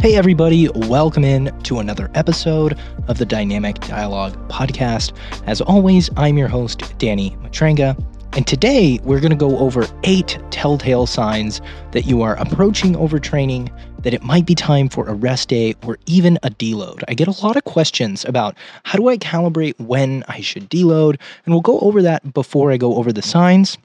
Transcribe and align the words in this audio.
Hey, 0.00 0.14
everybody, 0.14 0.68
welcome 0.68 1.24
in 1.24 1.46
to 1.64 1.80
another 1.80 2.08
episode 2.14 2.78
of 3.08 3.18
the 3.18 3.26
Dynamic 3.26 3.80
Dialogue 3.80 4.32
Podcast. 4.48 5.12
As 5.48 5.60
always, 5.60 6.08
I'm 6.16 6.38
your 6.38 6.46
host, 6.46 6.96
Danny 6.98 7.36
Matranga, 7.42 8.00
and 8.34 8.46
today 8.46 9.00
we're 9.02 9.18
going 9.18 9.32
to 9.32 9.36
go 9.36 9.58
over 9.58 9.88
eight 10.04 10.38
telltale 10.52 11.06
signs 11.06 11.60
that 11.90 12.06
you 12.06 12.22
are 12.22 12.36
approaching 12.36 12.94
overtraining, 12.94 13.72
that 14.04 14.14
it 14.14 14.22
might 14.22 14.46
be 14.46 14.54
time 14.54 14.88
for 14.88 15.08
a 15.08 15.14
rest 15.14 15.48
day 15.48 15.74
or 15.84 15.98
even 16.06 16.38
a 16.44 16.50
deload. 16.50 17.02
I 17.08 17.14
get 17.14 17.26
a 17.26 17.44
lot 17.44 17.56
of 17.56 17.64
questions 17.64 18.24
about 18.24 18.56
how 18.84 19.00
do 19.00 19.08
I 19.08 19.16
calibrate 19.16 19.80
when 19.80 20.22
I 20.28 20.42
should 20.42 20.70
deload, 20.70 21.18
and 21.44 21.52
we'll 21.52 21.60
go 21.60 21.80
over 21.80 22.02
that 22.02 22.32
before 22.32 22.70
I 22.70 22.76
go 22.76 22.94
over 22.94 23.12
the 23.12 23.20
signs. 23.20 23.76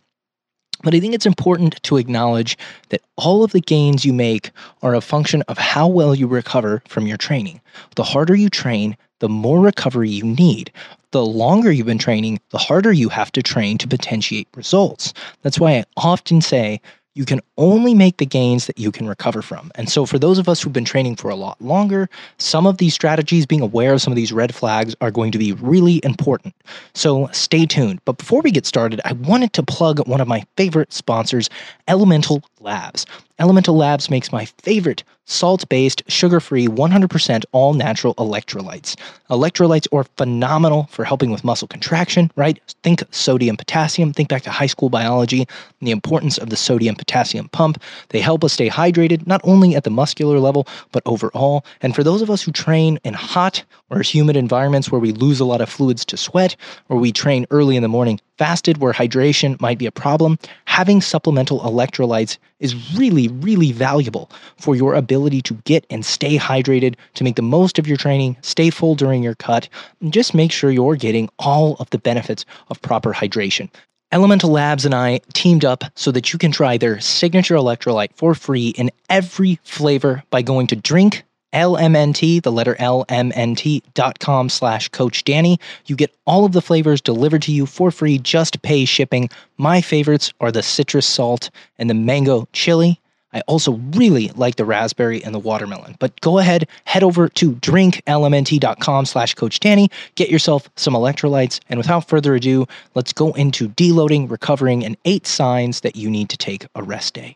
But 0.83 0.93
I 0.93 0.99
think 0.99 1.13
it's 1.15 1.25
important 1.25 1.81
to 1.83 1.97
acknowledge 1.97 2.57
that 2.89 3.01
all 3.15 3.43
of 3.43 3.53
the 3.53 3.61
gains 3.61 4.05
you 4.05 4.13
make 4.13 4.51
are 4.81 4.93
a 4.93 5.01
function 5.01 5.41
of 5.43 5.57
how 5.57 5.87
well 5.87 6.13
you 6.13 6.27
recover 6.27 6.83
from 6.87 7.07
your 7.07 7.17
training. 7.17 7.61
The 7.95 8.03
harder 8.03 8.35
you 8.35 8.49
train, 8.49 8.97
the 9.19 9.29
more 9.29 9.61
recovery 9.61 10.09
you 10.09 10.25
need. 10.25 10.71
The 11.11 11.25
longer 11.25 11.71
you've 11.71 11.87
been 11.87 11.97
training, 11.97 12.41
the 12.49 12.57
harder 12.57 12.91
you 12.91 13.07
have 13.09 13.31
to 13.31 13.41
train 13.41 13.77
to 13.77 13.87
potentiate 13.87 14.47
results. 14.55 15.13
That's 15.41 15.59
why 15.59 15.77
I 15.77 15.85
often 15.95 16.41
say 16.41 16.81
you 17.15 17.25
can 17.25 17.41
only 17.57 17.93
make 17.93 18.17
the 18.17 18.25
gains 18.25 18.67
that 18.67 18.79
you 18.79 18.91
can 18.91 19.07
recover 19.07 19.41
from. 19.41 19.71
And 19.75 19.89
so, 19.89 20.05
for 20.05 20.17
those 20.17 20.39
of 20.39 20.49
us 20.49 20.61
who've 20.61 20.73
been 20.73 20.85
training 20.85 21.15
for 21.15 21.29
a 21.29 21.35
lot 21.35 21.61
longer, 21.61 22.09
some 22.37 22.65
of 22.65 22.77
these 22.77 22.93
strategies, 22.93 23.45
being 23.45 23.61
aware 23.61 23.93
of 23.93 24.01
some 24.01 24.11
of 24.11 24.15
these 24.15 24.33
red 24.33 24.53
flags, 24.53 24.95
are 25.01 25.11
going 25.11 25.31
to 25.31 25.37
be 25.37 25.53
really 25.53 26.01
important. 26.03 26.55
So, 26.93 27.29
stay 27.31 27.65
tuned. 27.65 27.99
But 28.05 28.17
before 28.17 28.41
we 28.41 28.51
get 28.51 28.65
started, 28.65 28.99
I 29.05 29.13
wanted 29.13 29.53
to 29.53 29.63
plug 29.63 30.05
one 30.07 30.21
of 30.21 30.27
my 30.27 30.45
favorite 30.57 30.91
sponsors, 30.93 31.49
Elemental 31.87 32.43
Labs. 32.59 33.05
Elemental 33.39 33.75
Labs 33.75 34.09
makes 34.09 34.31
my 34.31 34.45
favorite 34.45 35.03
salt 35.25 35.67
based, 35.69 36.03
sugar 36.07 36.39
free, 36.39 36.67
100% 36.67 37.43
all 37.51 37.73
natural 37.73 38.13
electrolytes. 38.15 38.95
Electrolytes 39.29 39.87
are 39.93 40.03
phenomenal 40.17 40.83
for 40.91 41.05
helping 41.05 41.31
with 41.31 41.43
muscle 41.43 41.67
contraction, 41.67 42.29
right? 42.35 42.59
Think 42.83 43.03
sodium 43.11 43.57
potassium. 43.57 44.13
Think 44.13 44.29
back 44.29 44.43
to 44.43 44.49
high 44.49 44.67
school 44.67 44.89
biology 44.89 45.47
the 45.81 45.91
importance 45.91 46.37
of 46.37 46.49
the 46.49 46.55
sodium 46.55 46.95
potassium 46.95 47.49
pump. 47.49 47.81
They 48.09 48.19
help 48.19 48.43
us 48.43 48.53
stay 48.53 48.69
hydrated, 48.69 49.25
not 49.27 49.41
only 49.43 49.75
at 49.75 49.83
the 49.83 49.89
muscular 49.89 50.39
level, 50.39 50.67
but 50.91 51.03
overall. 51.05 51.65
And 51.81 51.95
for 51.95 52.03
those 52.03 52.21
of 52.21 52.29
us 52.29 52.41
who 52.41 52.51
train 52.51 52.99
in 53.03 53.13
hot 53.13 53.63
or 53.89 54.01
humid 54.01 54.35
environments 54.37 54.91
where 54.91 55.01
we 55.01 55.11
lose 55.11 55.39
a 55.39 55.45
lot 55.45 55.61
of 55.61 55.69
fluids 55.69 56.05
to 56.05 56.17
sweat, 56.17 56.55
or 56.89 56.97
we 56.97 57.11
train 57.11 57.45
early 57.49 57.75
in 57.75 57.83
the 57.83 57.89
morning, 57.89 58.19
fasted 58.37 58.77
where 58.77 58.93
hydration 58.93 59.59
might 59.61 59.77
be 59.77 59.85
a 59.85 59.91
problem, 59.91 60.37
having 60.65 61.01
supplemental 61.01 61.59
electrolytes 61.61 62.37
is 62.59 62.97
really, 62.97 63.27
really 63.27 63.71
valuable 63.71 64.29
for 64.57 64.75
your 64.75 64.95
ability 64.95 65.41
to 65.41 65.53
get 65.65 65.85
and 65.89 66.05
stay 66.05 66.37
hydrated, 66.37 66.95
to 67.13 67.23
make 67.23 67.35
the 67.35 67.41
most 67.41 67.77
of 67.77 67.87
your 67.87 67.97
training, 67.97 68.37
stay 68.41 68.69
full 68.69 68.95
during 68.95 69.23
your 69.23 69.35
cut, 69.35 69.69
and 70.01 70.13
just 70.13 70.33
make 70.33 70.51
sure 70.51 70.71
you're 70.71 70.95
getting 70.95 71.29
all 71.39 71.75
of 71.79 71.89
the 71.91 71.99
benefits 71.99 72.45
of 72.69 72.81
proper 72.81 73.13
hydration. 73.13 73.69
Elemental 74.11 74.51
Labs 74.51 74.85
and 74.85 74.93
I 74.93 75.21
teamed 75.33 75.65
up 75.65 75.83
so 75.95 76.11
that 76.11 76.31
you 76.31 76.37
can 76.37 76.51
try 76.51 76.77
their 76.77 76.99
signature 76.99 77.55
electrolyte 77.55 78.13
for 78.13 78.35
free 78.35 78.69
in 78.69 78.91
every 79.09 79.59
flavor 79.63 80.23
by 80.29 80.43
going 80.43 80.67
to 80.67 80.75
drink 80.75 81.23
LMNT, 81.53 82.41
the 82.43 82.51
letter 82.51 82.75
LMNT.com 82.75 84.49
slash 84.49 84.89
Coach 84.89 85.23
Danny. 85.23 85.59
You 85.85 85.95
get 85.95 86.15
all 86.25 86.45
of 86.45 86.51
the 86.51 86.61
flavors 86.61 87.01
delivered 87.01 87.43
to 87.43 87.51
you 87.51 87.65
for 87.65 87.91
free, 87.91 88.17
just 88.17 88.61
pay 88.61 88.85
shipping. 88.85 89.29
My 89.57 89.81
favorites 89.81 90.33
are 90.41 90.51
the 90.51 90.63
citrus 90.63 91.05
salt 91.05 91.49
and 91.77 91.89
the 91.89 91.93
mango 91.93 92.47
chili. 92.53 92.99
I 93.33 93.41
also 93.41 93.73
really 93.93 94.29
like 94.29 94.55
the 94.55 94.65
raspberry 94.65 95.23
and 95.23 95.33
the 95.33 95.39
watermelon. 95.39 95.95
But 95.99 96.19
go 96.21 96.37
ahead, 96.37 96.67
head 96.85 97.03
over 97.03 97.27
to 97.29 97.53
drinklmnt.com 97.53 99.05
slash 99.05 99.33
Coach 99.33 99.59
Danny, 99.59 99.89
get 100.15 100.29
yourself 100.29 100.69
some 100.75 100.93
electrolytes, 100.93 101.59
and 101.69 101.77
without 101.77 102.07
further 102.07 102.35
ado, 102.35 102.67
let's 102.93 103.13
go 103.13 103.33
into 103.33 103.69
deloading, 103.69 104.29
recovering, 104.29 104.85
and 104.85 104.97
eight 105.05 105.25
signs 105.25 105.81
that 105.81 105.95
you 105.95 106.09
need 106.09 106.29
to 106.29 106.37
take 106.37 106.67
a 106.75 106.83
rest 106.83 107.15
day. 107.15 107.35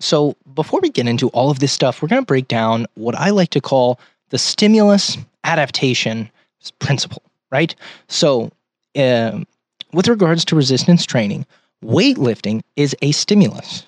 So, 0.00 0.34
before 0.54 0.80
we 0.80 0.90
get 0.90 1.06
into 1.06 1.28
all 1.28 1.50
of 1.50 1.58
this 1.58 1.72
stuff, 1.72 2.00
we're 2.00 2.08
going 2.08 2.22
to 2.22 2.26
break 2.26 2.48
down 2.48 2.86
what 2.94 3.14
I 3.14 3.30
like 3.30 3.50
to 3.50 3.60
call 3.60 4.00
the 4.30 4.38
stimulus 4.38 5.18
adaptation 5.44 6.30
principle, 6.78 7.22
right? 7.50 7.74
So, 8.08 8.50
um, 8.98 9.46
with 9.92 10.08
regards 10.08 10.44
to 10.46 10.56
resistance 10.56 11.04
training, 11.04 11.46
weightlifting 11.84 12.62
is 12.76 12.96
a 13.02 13.12
stimulus. 13.12 13.86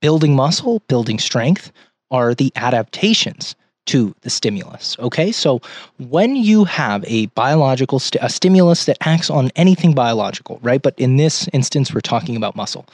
Building 0.00 0.34
muscle, 0.34 0.80
building 0.88 1.18
strength 1.18 1.72
are 2.10 2.34
the 2.34 2.52
adaptations 2.56 3.54
to 3.86 4.14
the 4.22 4.30
stimulus. 4.30 4.96
Okay, 4.98 5.30
so 5.32 5.60
when 5.98 6.36
you 6.36 6.64
have 6.64 7.04
a 7.06 7.26
biological 7.26 7.98
st- 7.98 8.22
a 8.22 8.28
stimulus 8.28 8.84
that 8.86 8.96
acts 9.00 9.30
on 9.30 9.50
anything 9.56 9.94
biological, 9.94 10.58
right? 10.62 10.82
But 10.82 10.94
in 10.98 11.16
this 11.16 11.48
instance, 11.52 11.94
we're 11.94 12.00
talking 12.00 12.36
about 12.36 12.56
muscle. 12.56 12.86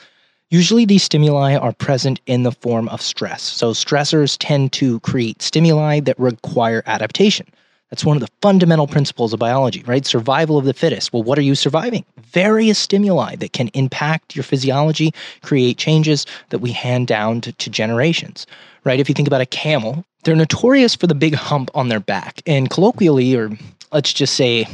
Usually, 0.53 0.85
these 0.85 1.01
stimuli 1.01 1.55
are 1.55 1.73
present 1.73 2.21
in 2.27 2.43
the 2.43 2.51
form 2.51 2.87
of 2.89 3.01
stress. 3.01 3.41
So, 3.41 3.71
stressors 3.71 4.37
tend 4.39 4.71
to 4.73 4.99
create 4.99 5.41
stimuli 5.41 5.99
that 6.01 6.19
require 6.19 6.83
adaptation. 6.85 7.47
That's 7.89 8.05
one 8.05 8.15
of 8.15 8.21
the 8.21 8.29
fundamental 8.39 8.85
principles 8.85 9.33
of 9.33 9.39
biology, 9.39 9.81
right? 9.87 10.05
Survival 10.05 10.59
of 10.59 10.65
the 10.65 10.75
fittest. 10.75 11.11
Well, 11.11 11.23
what 11.23 11.39
are 11.39 11.41
you 11.41 11.55
surviving? 11.55 12.05
Various 12.19 12.77
stimuli 12.77 13.35
that 13.37 13.53
can 13.53 13.69
impact 13.69 14.35
your 14.35 14.43
physiology, 14.43 15.11
create 15.41 15.79
changes 15.79 16.27
that 16.49 16.59
we 16.59 16.71
hand 16.71 17.07
down 17.07 17.41
to, 17.41 17.51
to 17.51 17.71
generations, 17.71 18.45
right? 18.83 18.99
If 18.99 19.09
you 19.09 19.15
think 19.15 19.27
about 19.27 19.41
a 19.41 19.47
camel, 19.47 20.05
they're 20.23 20.35
notorious 20.35 20.93
for 20.93 21.07
the 21.07 21.15
big 21.15 21.33
hump 21.33 21.71
on 21.73 21.89
their 21.89 21.99
back. 21.99 22.43
And 22.45 22.69
colloquially, 22.69 23.35
or 23.35 23.57
let's 23.91 24.13
just 24.13 24.35
say 24.35 24.67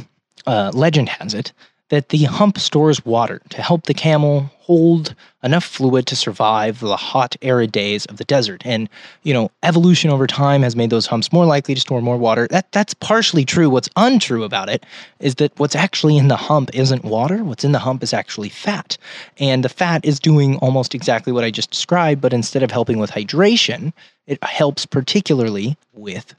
uh, 0.46 0.72
legend 0.74 1.08
has 1.08 1.32
it, 1.32 1.54
that 1.90 2.08
the 2.08 2.24
hump 2.24 2.58
stores 2.58 3.04
water 3.04 3.40
to 3.50 3.62
help 3.62 3.84
the 3.84 3.94
camel 3.94 4.50
hold 4.60 5.14
enough 5.42 5.64
fluid 5.64 6.06
to 6.06 6.14
survive 6.14 6.78
the 6.78 6.96
hot, 6.96 7.34
arid 7.42 7.72
days 7.72 8.06
of 8.06 8.18
the 8.18 8.24
desert. 8.24 8.62
And, 8.64 8.88
you 9.24 9.34
know, 9.34 9.50
evolution 9.64 10.10
over 10.10 10.26
time 10.26 10.62
has 10.62 10.76
made 10.76 10.90
those 10.90 11.06
humps 11.06 11.32
more 11.32 11.44
likely 11.44 11.74
to 11.74 11.80
store 11.80 12.00
more 12.00 12.16
water. 12.16 12.46
That 12.48 12.70
that's 12.70 12.94
partially 12.94 13.44
true. 13.44 13.68
What's 13.68 13.88
untrue 13.96 14.44
about 14.44 14.68
it 14.68 14.86
is 15.18 15.34
that 15.36 15.58
what's 15.58 15.74
actually 15.74 16.16
in 16.16 16.28
the 16.28 16.36
hump 16.36 16.70
isn't 16.72 17.04
water. 17.04 17.42
What's 17.42 17.64
in 17.64 17.72
the 17.72 17.80
hump 17.80 18.02
is 18.04 18.14
actually 18.14 18.50
fat. 18.50 18.96
And 19.38 19.64
the 19.64 19.68
fat 19.68 20.04
is 20.04 20.20
doing 20.20 20.56
almost 20.58 20.94
exactly 20.94 21.32
what 21.32 21.44
I 21.44 21.50
just 21.50 21.70
described, 21.70 22.20
but 22.20 22.32
instead 22.32 22.62
of 22.62 22.70
helping 22.70 22.98
with 22.98 23.10
hydration, 23.10 23.92
it 24.28 24.42
helps 24.44 24.86
particularly 24.86 25.76
with 25.92 26.34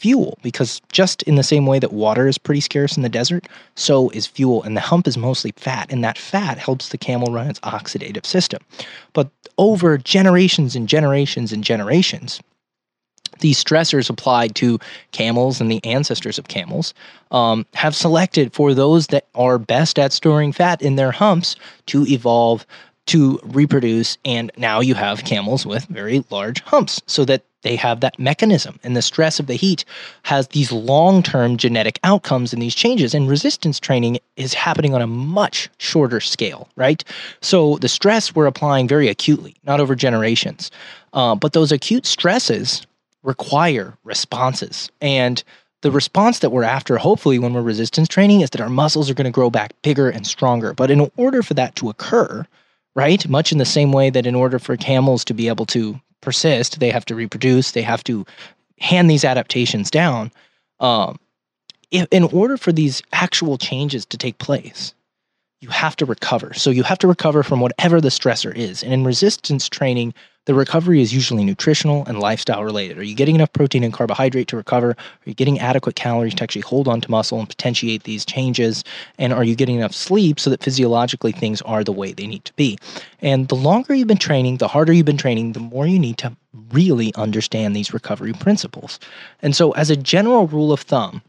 fuel 0.00 0.38
because 0.42 0.80
just 0.90 1.22
in 1.24 1.34
the 1.34 1.42
same 1.42 1.66
way 1.66 1.78
that 1.78 1.92
water 1.92 2.26
is 2.26 2.38
pretty 2.38 2.62
scarce 2.62 2.96
in 2.96 3.02
the 3.02 3.08
desert, 3.08 3.46
so 3.74 4.08
is 4.10 4.26
fuel. 4.26 4.62
And 4.62 4.74
the 4.76 4.80
hump 4.80 5.06
is 5.06 5.18
mostly 5.18 5.52
fat, 5.56 5.92
and 5.92 6.02
that 6.02 6.16
fat 6.16 6.58
helps 6.58 6.88
the 6.88 6.98
camel 6.98 7.32
run 7.32 7.48
its 7.48 7.60
oxidative 7.60 8.24
system. 8.24 8.62
But 9.12 9.30
over 9.58 9.98
generations 9.98 10.74
and 10.74 10.88
generations 10.88 11.52
and 11.52 11.62
generations, 11.62 12.40
these 13.40 13.62
stressors 13.62 14.08
applied 14.08 14.54
to 14.56 14.78
camels 15.12 15.60
and 15.60 15.70
the 15.70 15.84
ancestors 15.84 16.38
of 16.38 16.48
camels 16.48 16.94
um, 17.30 17.66
have 17.74 17.94
selected 17.94 18.52
for 18.52 18.74
those 18.74 19.08
that 19.08 19.26
are 19.34 19.58
best 19.58 19.98
at 19.98 20.12
storing 20.12 20.52
fat 20.52 20.80
in 20.80 20.96
their 20.96 21.12
humps 21.12 21.56
to 21.86 22.06
evolve 22.06 22.66
to 23.06 23.38
reproduce. 23.44 24.18
And 24.24 24.50
now 24.56 24.80
you 24.80 24.94
have 24.94 25.24
camels 25.24 25.66
with 25.66 25.84
very 25.86 26.24
large 26.30 26.60
humps 26.62 27.00
so 27.06 27.24
that 27.26 27.44
they 27.62 27.76
have 27.76 28.00
that 28.00 28.18
mechanism. 28.18 28.78
And 28.82 28.96
the 28.96 29.02
stress 29.02 29.38
of 29.38 29.46
the 29.46 29.54
heat 29.54 29.84
has 30.22 30.48
these 30.48 30.72
long 30.72 31.22
term 31.22 31.56
genetic 31.56 31.98
outcomes 32.04 32.52
and 32.52 32.62
these 32.62 32.74
changes. 32.74 33.14
And 33.14 33.28
resistance 33.28 33.78
training 33.78 34.18
is 34.36 34.54
happening 34.54 34.94
on 34.94 35.02
a 35.02 35.06
much 35.06 35.68
shorter 35.78 36.20
scale, 36.20 36.68
right? 36.76 37.04
So 37.40 37.76
the 37.78 37.88
stress 37.88 38.34
we're 38.34 38.46
applying 38.46 38.88
very 38.88 39.08
acutely, 39.08 39.56
not 39.64 39.80
over 39.80 39.94
generations. 39.94 40.70
Uh, 41.12 41.34
but 41.34 41.52
those 41.52 41.72
acute 41.72 42.06
stresses 42.06 42.86
require 43.22 43.96
responses. 44.04 44.90
And 45.00 45.42
the 45.82 45.90
response 45.90 46.40
that 46.40 46.50
we're 46.50 46.62
after, 46.62 46.98
hopefully, 46.98 47.38
when 47.38 47.54
we're 47.54 47.62
resistance 47.62 48.08
training, 48.08 48.42
is 48.42 48.50
that 48.50 48.60
our 48.60 48.68
muscles 48.68 49.08
are 49.10 49.14
going 49.14 49.24
to 49.24 49.30
grow 49.30 49.50
back 49.50 49.72
bigger 49.82 50.10
and 50.10 50.26
stronger. 50.26 50.74
But 50.74 50.90
in 50.90 51.10
order 51.16 51.42
for 51.42 51.54
that 51.54 51.74
to 51.76 51.88
occur, 51.88 52.46
right, 52.94 53.26
much 53.28 53.52
in 53.52 53.58
the 53.58 53.64
same 53.64 53.92
way 53.92 54.10
that 54.10 54.26
in 54.26 54.34
order 54.34 54.58
for 54.58 54.76
camels 54.76 55.24
to 55.24 55.34
be 55.34 55.48
able 55.48 55.66
to 55.66 55.98
persist, 56.20 56.80
they 56.80 56.90
have 56.90 57.04
to 57.06 57.14
reproduce, 57.14 57.72
they 57.72 57.82
have 57.82 58.04
to 58.04 58.24
hand 58.78 59.10
these 59.10 59.24
adaptations 59.24 59.90
down. 59.90 60.30
Um, 60.80 61.18
in 61.90 62.24
order 62.24 62.56
for 62.56 62.72
these 62.72 63.02
actual 63.12 63.58
changes 63.58 64.06
to 64.06 64.16
take 64.16 64.38
place, 64.38 64.94
you 65.60 65.68
have 65.68 65.96
to 65.96 66.06
recover. 66.06 66.54
So 66.54 66.70
you 66.70 66.82
have 66.84 66.98
to 66.98 67.08
recover 67.08 67.42
from 67.42 67.60
whatever 67.60 68.00
the 68.00 68.08
stressor 68.08 68.54
is. 68.54 68.82
And 68.82 68.92
in 68.92 69.04
resistance 69.04 69.68
training, 69.68 70.14
the 70.50 70.54
recovery 70.54 71.00
is 71.00 71.14
usually 71.14 71.44
nutritional 71.44 72.04
and 72.06 72.18
lifestyle 72.18 72.64
related. 72.64 72.98
Are 72.98 73.04
you 73.04 73.14
getting 73.14 73.36
enough 73.36 73.52
protein 73.52 73.84
and 73.84 73.92
carbohydrate 73.92 74.48
to 74.48 74.56
recover? 74.56 74.90
Are 74.90 75.24
you 75.24 75.32
getting 75.32 75.60
adequate 75.60 75.94
calories 75.94 76.34
to 76.34 76.42
actually 76.42 76.62
hold 76.62 76.88
on 76.88 77.00
to 77.02 77.08
muscle 77.08 77.38
and 77.38 77.48
potentiate 77.48 78.02
these 78.02 78.24
changes? 78.24 78.82
And 79.16 79.32
are 79.32 79.44
you 79.44 79.54
getting 79.54 79.76
enough 79.76 79.94
sleep 79.94 80.40
so 80.40 80.50
that 80.50 80.60
physiologically 80.60 81.30
things 81.30 81.62
are 81.62 81.84
the 81.84 81.92
way 81.92 82.10
they 82.10 82.26
need 82.26 82.44
to 82.46 82.52
be? 82.54 82.80
And 83.20 83.46
the 83.46 83.54
longer 83.54 83.94
you've 83.94 84.08
been 84.08 84.16
training, 84.16 84.56
the 84.56 84.66
harder 84.66 84.92
you've 84.92 85.06
been 85.06 85.16
training, 85.16 85.52
the 85.52 85.60
more 85.60 85.86
you 85.86 86.00
need 86.00 86.18
to 86.18 86.36
really 86.72 87.14
understand 87.14 87.76
these 87.76 87.94
recovery 87.94 88.32
principles. 88.32 88.98
And 89.42 89.54
so, 89.54 89.70
as 89.74 89.88
a 89.88 89.96
general 89.96 90.48
rule 90.48 90.72
of 90.72 90.80
thumb, 90.80 91.22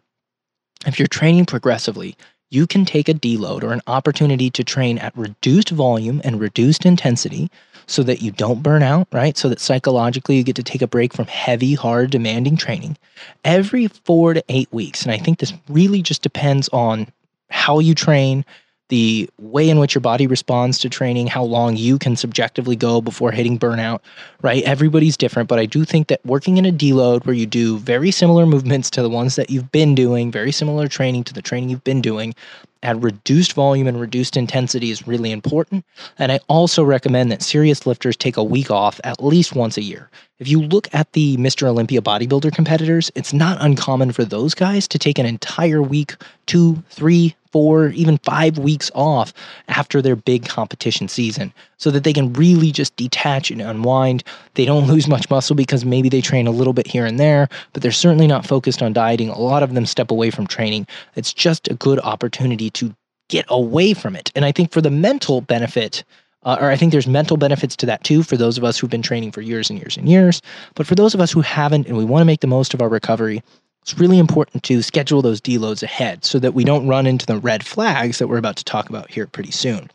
if 0.88 0.98
you're 0.98 1.08
training 1.08 1.46
progressively, 1.46 2.18
you 2.52 2.68
can 2.68 2.86
take 2.86 3.10
a 3.10 3.14
deload 3.14 3.64
or 3.64 3.74
an 3.74 3.82
opportunity 3.88 4.50
to 4.52 4.64
train 4.64 4.98
at 5.00 5.18
reduced 5.18 5.70
volume 5.70 6.22
and 6.24 6.40
reduced 6.40 6.86
intensity 6.86 7.50
so 7.88 8.04
that 8.04 8.22
you 8.22 8.32
don't 8.32 8.62
burn 8.62 8.84
out, 8.84 9.08
right? 9.12 9.38
So 9.38 9.50
that 9.50 9.60
psychologically 9.60 10.38
you 10.38 10.44
get 10.44 10.58
to 10.58 10.64
take 10.64 10.82
a 10.82 10.88
break 10.88 11.14
from 11.14 11.26
heavy, 11.26 11.74
hard, 11.74 12.12
demanding 12.12 12.58
training 12.58 12.98
every 13.44 13.88
four 13.88 14.34
to 14.34 14.44
eight 14.50 14.72
weeks. 14.72 15.04
And 15.04 15.12
I 15.12 15.18
think 15.18 15.40
this 15.40 15.54
really 15.68 16.02
just 16.02 16.22
depends 16.22 16.70
on 16.70 17.08
how 17.50 17.80
you 17.80 17.96
train, 17.96 18.46
the 18.92 19.30
way 19.40 19.70
in 19.70 19.80
which 19.80 19.96
your 19.96 20.02
body 20.02 20.28
responds 20.28 20.78
to 20.78 20.90
training, 20.90 21.26
how 21.26 21.44
long 21.44 21.78
you 21.78 21.98
can 21.98 22.18
subjectively 22.18 22.76
go 22.76 23.00
before 23.00 23.32
hitting 23.32 23.58
burnout, 23.58 24.02
right? 24.42 24.64
Everybody's 24.64 25.16
different, 25.16 25.48
but 25.48 25.60
I 25.60 25.66
do 25.66 25.86
think 25.86 26.08
that 26.10 26.20
working 26.26 26.58
in 26.58 26.66
a 26.66 26.74
deload 26.74 27.26
where 27.26 27.34
you 27.34 27.46
do 27.46 27.78
very 27.78 28.12
similar 28.12 28.46
movements 28.46 28.90
to 28.90 29.02
the 29.02 29.10
ones 29.10 29.38
that 29.38 29.50
you've 29.50 29.72
been 29.72 29.96
doing, 29.96 30.30
very 30.30 30.52
similar 30.52 30.90
training 30.90 31.24
to 31.24 31.34
the 31.34 31.42
training 31.42 31.70
you've 31.70 31.86
been 31.86 32.02
doing, 32.02 32.36
at 32.84 33.02
reduced 33.02 33.54
volume 33.54 33.88
and 33.88 33.98
reduced 33.98 34.36
intensity 34.36 34.92
is 34.92 35.08
really 35.08 35.32
important. 35.32 35.86
And 36.20 36.30
I 36.34 36.42
also 36.50 36.84
recommend 36.84 37.32
that 37.32 37.42
serious 37.42 37.86
lifters 37.86 38.18
take 38.18 38.36
a 38.36 38.44
week 38.44 38.70
off 38.70 39.00
at 39.06 39.24
least 39.24 39.56
once 39.56 39.78
a 39.78 39.84
year. 39.84 40.10
If 40.40 40.50
you 40.50 40.62
look 40.62 40.94
at 40.94 41.14
the 41.14 41.38
Mr. 41.38 41.68
Olympia 41.68 42.02
bodybuilder 42.02 42.54
competitors, 42.54 43.10
it's 43.16 43.32
not 43.32 43.58
uncommon 43.62 44.12
for 44.12 44.26
those 44.26 44.54
guys 44.54 44.86
to 44.90 45.00
take 45.00 45.18
an 45.18 45.26
entire 45.26 45.82
week, 45.82 46.16
two, 46.46 46.84
three, 46.90 47.36
four, 47.52 47.90
even 47.90 48.18
five 48.20 48.58
weeks 48.58 48.90
off 48.96 49.34
after 49.68 50.02
their 50.02 50.16
big 50.16 50.48
competition 50.48 51.08
season 51.08 51.54
so 51.78 51.92
that 51.92 52.04
they 52.04 52.14
can 52.14 52.34
really 52.34 52.72
just 52.72 52.96
detach 52.96 53.52
and 53.52 53.62
unwind. 53.62 54.24
They 54.56 54.66
don't 54.66 54.88
lose 54.92 55.08
much 55.08 55.30
muscle 55.30 55.56
because 55.56 55.86
maybe 55.86 56.10
they 56.10 56.22
train 56.22 56.48
a 56.48 56.52
little 56.52 56.74
bit 56.74 56.88
here 56.88 57.06
and 57.06 57.20
there, 57.20 57.50
but 57.74 57.82
they're 57.82 57.92
certainly 57.92 58.28
not 58.28 58.46
focused 58.46 58.82
on 58.82 58.94
dieting. 58.94 59.30
A 59.30 59.40
lot 59.40 59.64
of 59.64 59.74
them 59.74 59.86
step 59.86 60.12
away 60.12 60.32
from 60.32 60.48
training. 60.48 60.88
It's 61.16 61.34
just 61.34 61.68
a 61.68 61.76
good 61.76 62.00
opportunity 62.00 62.70
to 62.72 62.96
get 63.30 63.46
away 63.48 63.94
from 63.94 64.16
it. 64.16 64.32
And 64.36 64.46
I 64.46 64.52
think 64.52 64.72
for 64.72 64.82
the 64.82 64.92
mental 64.92 65.42
benefit, 65.42 66.04
uh, 66.44 66.58
or 66.60 66.72
I 66.72 66.76
think 66.76 66.92
there's 66.92 67.08
mental 67.08 67.38
benefits 67.38 67.76
to 67.78 67.86
that 67.86 68.04
too 68.04 68.24
for 68.24 68.36
those 68.36 68.58
of 68.58 68.64
us 68.64 68.78
who've 68.78 68.90
been 68.90 69.02
training 69.02 69.32
for 69.32 69.42
years 69.42 69.70
and 69.70 69.80
years 69.80 69.96
and 69.98 70.10
years. 70.10 70.42
But 70.76 70.88
for 70.88 70.96
those 70.96 71.14
of 71.14 71.22
us 71.22 71.32
who 71.32 71.42
haven't 71.42 71.88
and 71.88 71.98
we 71.98 72.06
want 72.06 72.22
to 72.22 72.26
make 72.26 72.42
the 72.42 72.48
most 72.48 72.74
of 72.74 72.82
our 72.82 72.90
recovery, 72.90 73.42
it's 73.82 73.98
really 73.98 74.20
important 74.20 74.64
to 74.64 74.82
schedule 74.82 75.22
those 75.22 75.42
deloads 75.42 75.82
ahead 75.82 76.24
so 76.24 76.40
that 76.40 76.54
we 76.54 76.64
don't 76.64 76.88
run 76.88 77.08
into 77.08 77.26
the 77.26 77.40
red 77.40 77.66
flags 77.66 78.20
that 78.20 78.28
we're 78.28 78.38
about 78.38 78.56
to 78.58 78.64
talk 78.64 78.90
about 78.90 79.10
here 79.10 79.26
pretty 79.28 79.52
soon. 79.52 79.90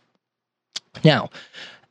Now, 1.04 1.30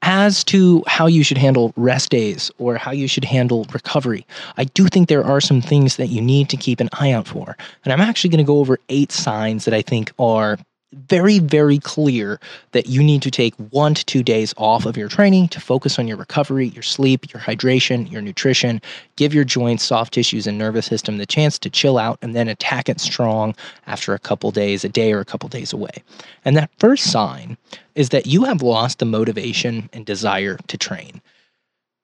as 0.02 0.44
to 0.46 0.84
how 0.88 1.08
you 1.08 1.24
should 1.24 1.38
handle 1.38 1.74
rest 1.76 2.10
days 2.10 2.52
or 2.60 2.76
how 2.76 2.92
you 2.92 3.08
should 3.08 3.24
handle 3.24 3.66
recovery, 3.74 4.26
I 4.58 4.66
do 4.66 4.88
think 4.88 5.08
there 5.08 5.24
are 5.24 5.42
some 5.42 5.62
things 5.62 5.96
that 5.96 6.08
you 6.08 6.22
need 6.22 6.50
to 6.50 6.58
keep 6.58 6.80
an 6.80 6.90
eye 6.94 7.12
out 7.12 7.28
for. 7.28 7.58
And 7.84 7.94
I'm 7.94 8.02
actually 8.02 8.30
going 8.30 8.46
to 8.46 8.48
go 8.48 8.60
over 8.60 8.78
eight 8.90 9.12
signs 9.12 9.66
that 9.66 9.74
I 9.74 9.82
think 9.82 10.12
are 10.20 10.60
very, 11.08 11.40
very 11.40 11.80
clear 11.80 12.40
that 12.72 12.88
you 12.88 13.04
need 13.04 13.22
to 13.22 13.32
take 13.32 13.54
one 13.72 13.94
to 13.94 14.06
two 14.06 14.24
days 14.24 14.54
off 14.58 14.86
of 14.86 14.98
your 14.98 15.10
training 15.10 15.48
to 15.50 15.60
focus 15.60 16.00
on 16.00 16.08
your 16.08 16.18
recovery, 16.18 16.68
your 16.70 16.84
sleep, 16.84 17.32
your 17.34 17.42
hydration, 17.42 18.10
your 18.12 18.22
nutrition. 18.22 18.82
Give 19.16 19.34
your 19.34 19.44
joints, 19.44 19.84
soft 19.84 20.14
tissues, 20.14 20.48
and 20.48 20.58
nervous 20.58 20.86
system 20.86 21.18
the 21.18 21.26
chance 21.26 21.60
to 21.60 21.70
chill 21.70 21.98
out 21.98 22.18
and 22.22 22.36
then 22.36 22.48
attack 22.48 22.90
it 22.90 23.00
strong 23.00 23.56
after 23.88 24.14
a 24.14 24.20
couple 24.20 24.52
days, 24.52 24.84
a 24.84 24.90
day 24.90 25.14
or 25.14 25.20
a 25.20 25.26
couple 25.26 25.50
days 25.50 25.74
away. 25.74 26.04
And 26.44 26.56
that 26.58 26.72
first 26.80 27.12
sign 27.12 27.58
is 27.96 28.10
that 28.10 28.28
you 28.28 28.44
have 28.44 28.62
lost 28.62 29.00
the 29.00 29.06
motivation 29.06 29.90
and 29.94 30.06
desire 30.06 30.58
to 30.68 30.78
train. 30.78 31.22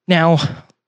Now, 0.08 0.38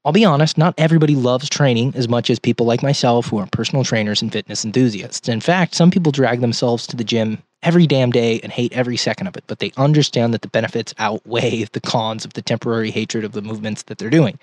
I'll 0.05 0.11
be 0.11 0.25
honest, 0.25 0.57
not 0.57 0.73
everybody 0.77 1.15
loves 1.15 1.47
training 1.47 1.93
as 1.95 2.09
much 2.09 2.29
as 2.29 2.37
people 2.37 2.65
like 2.65 2.83
myself 2.83 3.27
who 3.27 3.37
are 3.37 3.47
personal 3.47 3.85
trainers 3.85 4.21
and 4.21 4.31
fitness 4.31 4.65
enthusiasts. 4.65 5.29
In 5.29 5.39
fact, 5.39 5.75
some 5.75 5.91
people 5.91 6.11
drag 6.11 6.41
themselves 6.41 6.85
to 6.87 6.97
the 6.97 7.05
gym 7.05 7.41
every 7.61 7.87
damn 7.87 8.11
day 8.11 8.41
and 8.41 8.51
hate 8.51 8.73
every 8.73 8.97
second 8.97 9.27
of 9.27 9.37
it, 9.37 9.45
but 9.47 9.59
they 9.59 9.71
understand 9.77 10.33
that 10.33 10.41
the 10.41 10.49
benefits 10.49 10.93
outweigh 10.99 11.63
the 11.71 11.79
cons 11.79 12.25
of 12.25 12.33
the 12.33 12.41
temporary 12.41 12.91
hatred 12.91 13.23
of 13.23 13.31
the 13.31 13.41
movements 13.41 13.83
that 13.83 13.97
they're 13.97 14.09
doing. 14.09 14.37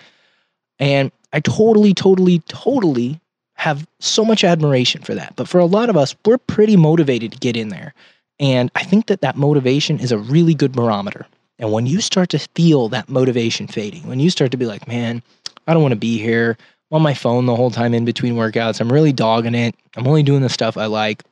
And 0.78 1.12
I 1.32 1.40
totally, 1.40 1.92
totally, 1.92 2.38
totally 2.48 3.20
have 3.56 3.86
so 3.98 4.24
much 4.24 4.42
admiration 4.42 5.02
for 5.02 5.14
that. 5.14 5.36
But 5.36 5.46
for 5.46 5.58
a 5.58 5.66
lot 5.66 5.90
of 5.90 5.96
us, 5.96 6.16
we're 6.24 6.38
pretty 6.38 6.76
motivated 6.76 7.32
to 7.32 7.38
get 7.38 7.58
in 7.58 7.68
there. 7.68 7.92
And 8.38 8.70
I 8.74 8.84
think 8.84 9.08
that 9.08 9.20
that 9.20 9.36
motivation 9.36 10.00
is 10.00 10.10
a 10.10 10.16
really 10.16 10.54
good 10.54 10.72
barometer. 10.72 11.26
And 11.60 11.70
when 11.70 11.86
you 11.86 12.00
start 12.00 12.30
to 12.30 12.38
feel 12.38 12.88
that 12.88 13.08
motivation 13.08 13.68
fading, 13.68 14.08
when 14.08 14.18
you 14.18 14.30
start 14.30 14.50
to 14.50 14.56
be 14.56 14.66
like, 14.66 14.88
man, 14.88 15.22
I 15.66 15.74
don't 15.74 15.82
want 15.82 15.92
to 15.92 15.96
be 15.96 16.18
here. 16.18 16.56
I'm 16.90 16.96
on 16.96 17.02
my 17.02 17.14
phone 17.14 17.46
the 17.46 17.54
whole 17.54 17.70
time 17.70 17.94
in 17.94 18.04
between 18.04 18.34
workouts. 18.34 18.80
I'm 18.80 18.92
really 18.92 19.12
dogging 19.12 19.54
it. 19.54 19.76
I'm 19.96 20.08
only 20.08 20.24
doing 20.24 20.40
the 20.42 20.48
stuff 20.48 20.76
I 20.76 20.86
like. 20.86 21.22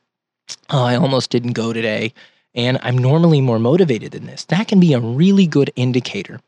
Oh, 0.70 0.84
I 0.84 0.94
almost 0.96 1.30
didn't 1.30 1.54
go 1.54 1.72
today 1.72 2.12
and 2.58 2.76
I'm 2.82 2.98
normally 2.98 3.40
more 3.40 3.60
motivated 3.60 4.10
than 4.10 4.26
this. 4.26 4.44
That 4.46 4.66
can 4.66 4.80
be 4.80 4.92
a 4.92 4.98
really 4.98 5.46
good 5.46 5.70
indicator 5.76 6.40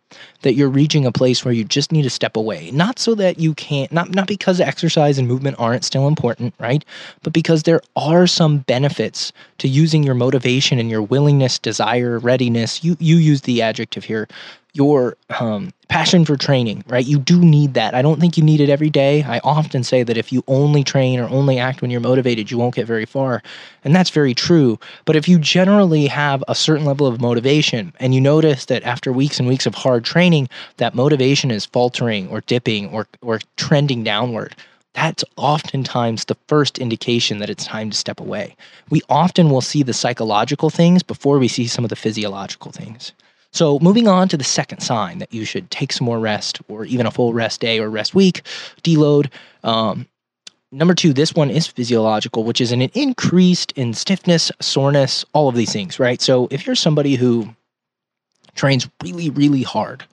that 0.43 0.55
you're 0.55 0.69
reaching 0.69 1.07
a 1.07 1.13
place 1.13 1.45
where 1.45 1.55
you 1.55 1.63
just 1.63 1.93
need 1.93 2.03
to 2.03 2.11
step 2.11 2.37
away. 2.37 2.73
Not 2.73 2.99
so 2.99 3.15
that 3.15 3.39
you 3.39 3.55
can't 3.55 3.93
not 3.93 4.13
not 4.13 4.27
because 4.27 4.61
exercise 4.61 5.19
and 5.19 5.29
movement 5.29 5.57
aren't 5.61 5.85
still 5.85 6.09
important, 6.09 6.53
right? 6.59 6.85
But 7.23 7.33
because 7.33 7.63
there 7.63 7.81
are 7.95 8.27
some 8.27 8.59
benefits 8.59 9.33
to 9.59 9.69
using 9.69 10.03
your 10.03 10.17
motivation 10.17 10.81
and 10.81 10.91
your 10.91 11.03
willingness, 11.03 11.61
desire, 11.61 12.19
readiness. 12.19 12.83
You 12.83 12.97
you 12.99 13.17
use 13.17 13.43
the 13.43 13.63
adjective 13.63 14.03
here 14.03 14.27
your 14.73 15.17
um, 15.41 15.73
passion 15.89 16.25
for 16.25 16.37
training, 16.37 16.85
right? 16.87 17.05
You 17.05 17.19
do 17.19 17.41
need 17.41 17.75
that. 17.75 17.95
I 17.95 18.03
don't 18.03 18.21
think 18.21 18.37
you 18.37 18.45
need 18.45 18.61
it 18.61 18.69
every 18.69 18.91
day. 18.91 19.23
I 19.25 19.41
often 19.43 19.83
say 19.83 20.03
that 20.03 20.17
if 20.17 20.33
you 20.33 20.45
only 20.47 20.85
train 20.85 21.19
or 21.19 21.29
only 21.29 21.59
act 21.59 21.83
when 21.83 21.91
you're 21.91 22.01
motivated, 22.01 22.51
you 22.51 22.59
won't 22.59 22.77
get 22.77 22.87
very 22.87 23.05
far. 23.05 23.43
And 23.85 23.95
that's 23.95 24.11
very 24.11 24.35
true. 24.35 24.79
But 25.05 25.17
if 25.17 25.29
you 25.29 25.39
generally 25.39 26.07
have 26.07 26.45
a 26.47 26.55
certain 26.55 26.87
level 26.87 27.07
of 27.07 27.21
motivation 27.21 27.93
and 27.99 28.15
you 28.15 28.21
notice 28.21 28.67
that 28.67 28.85
after 28.85 29.13
weeks 29.13 29.39
and 29.39 29.49
weeks 29.49 29.67
of 29.67 29.75
hard 29.75 30.05
training, 30.05 30.49
that 30.77 30.95
motivation 30.95 31.51
is 31.51 31.67
faltering 31.67 32.29
or 32.29 32.41
dipping 32.43 32.89
or, 32.91 33.09
or 33.21 33.41
trending 33.57 34.05
downward, 34.05 34.55
that's 34.93 35.25
oftentimes 35.37 36.25
the 36.25 36.37
first 36.47 36.79
indication 36.79 37.39
that 37.39 37.51
it's 37.51 37.65
time 37.65 37.91
to 37.91 37.97
step 37.97 38.21
away. 38.21 38.57
We 38.91 39.03
often 39.09 39.51
will 39.51 39.61
see 39.61 39.83
the 39.83 39.93
psychological 39.93 40.71
things 40.71 41.03
before 41.03 41.39
we 41.39 41.49
see 41.49 41.67
some 41.67 41.85
of 41.85 41.91
the 41.91 41.97
physiological 41.97 42.73
things. 42.73 43.13
So, 43.53 43.79
moving 43.81 44.07
on 44.07 44.29
to 44.29 44.37
the 44.37 44.45
second 44.45 44.81
sign 44.81 45.19
that 45.19 45.35
you 45.35 45.45
should 45.45 45.71
take 45.71 45.93
some 45.93 46.05
more 46.05 46.21
rest 46.21 46.61
or 46.69 46.85
even 46.85 47.07
a 47.07 47.11
full 47.11 47.33
rest 47.33 47.61
day 47.61 47.81
or 47.81 47.91
rest 47.91 48.15
week, 48.15 48.43
deload. 48.83 49.31
Um, 49.65 50.07
number 50.71 50.95
two, 50.95 51.13
this 51.13 51.35
one 51.35 51.51
is 51.51 51.67
physiological, 51.67 52.45
which 52.45 52.61
is 52.61 52.71
an 52.71 52.83
increased 52.83 53.73
in 53.73 53.93
stiffness, 53.93 54.53
soreness, 54.61 55.25
all 55.33 55.49
of 55.49 55.57
these 55.57 55.73
things, 55.73 55.99
right? 55.99 56.21
So, 56.21 56.47
if 56.51 56.65
you're 56.65 56.77
somebody 56.77 57.17
who 57.17 57.49
trains 58.55 58.89
really, 59.03 59.31
really 59.31 59.63
hard, 59.63 60.05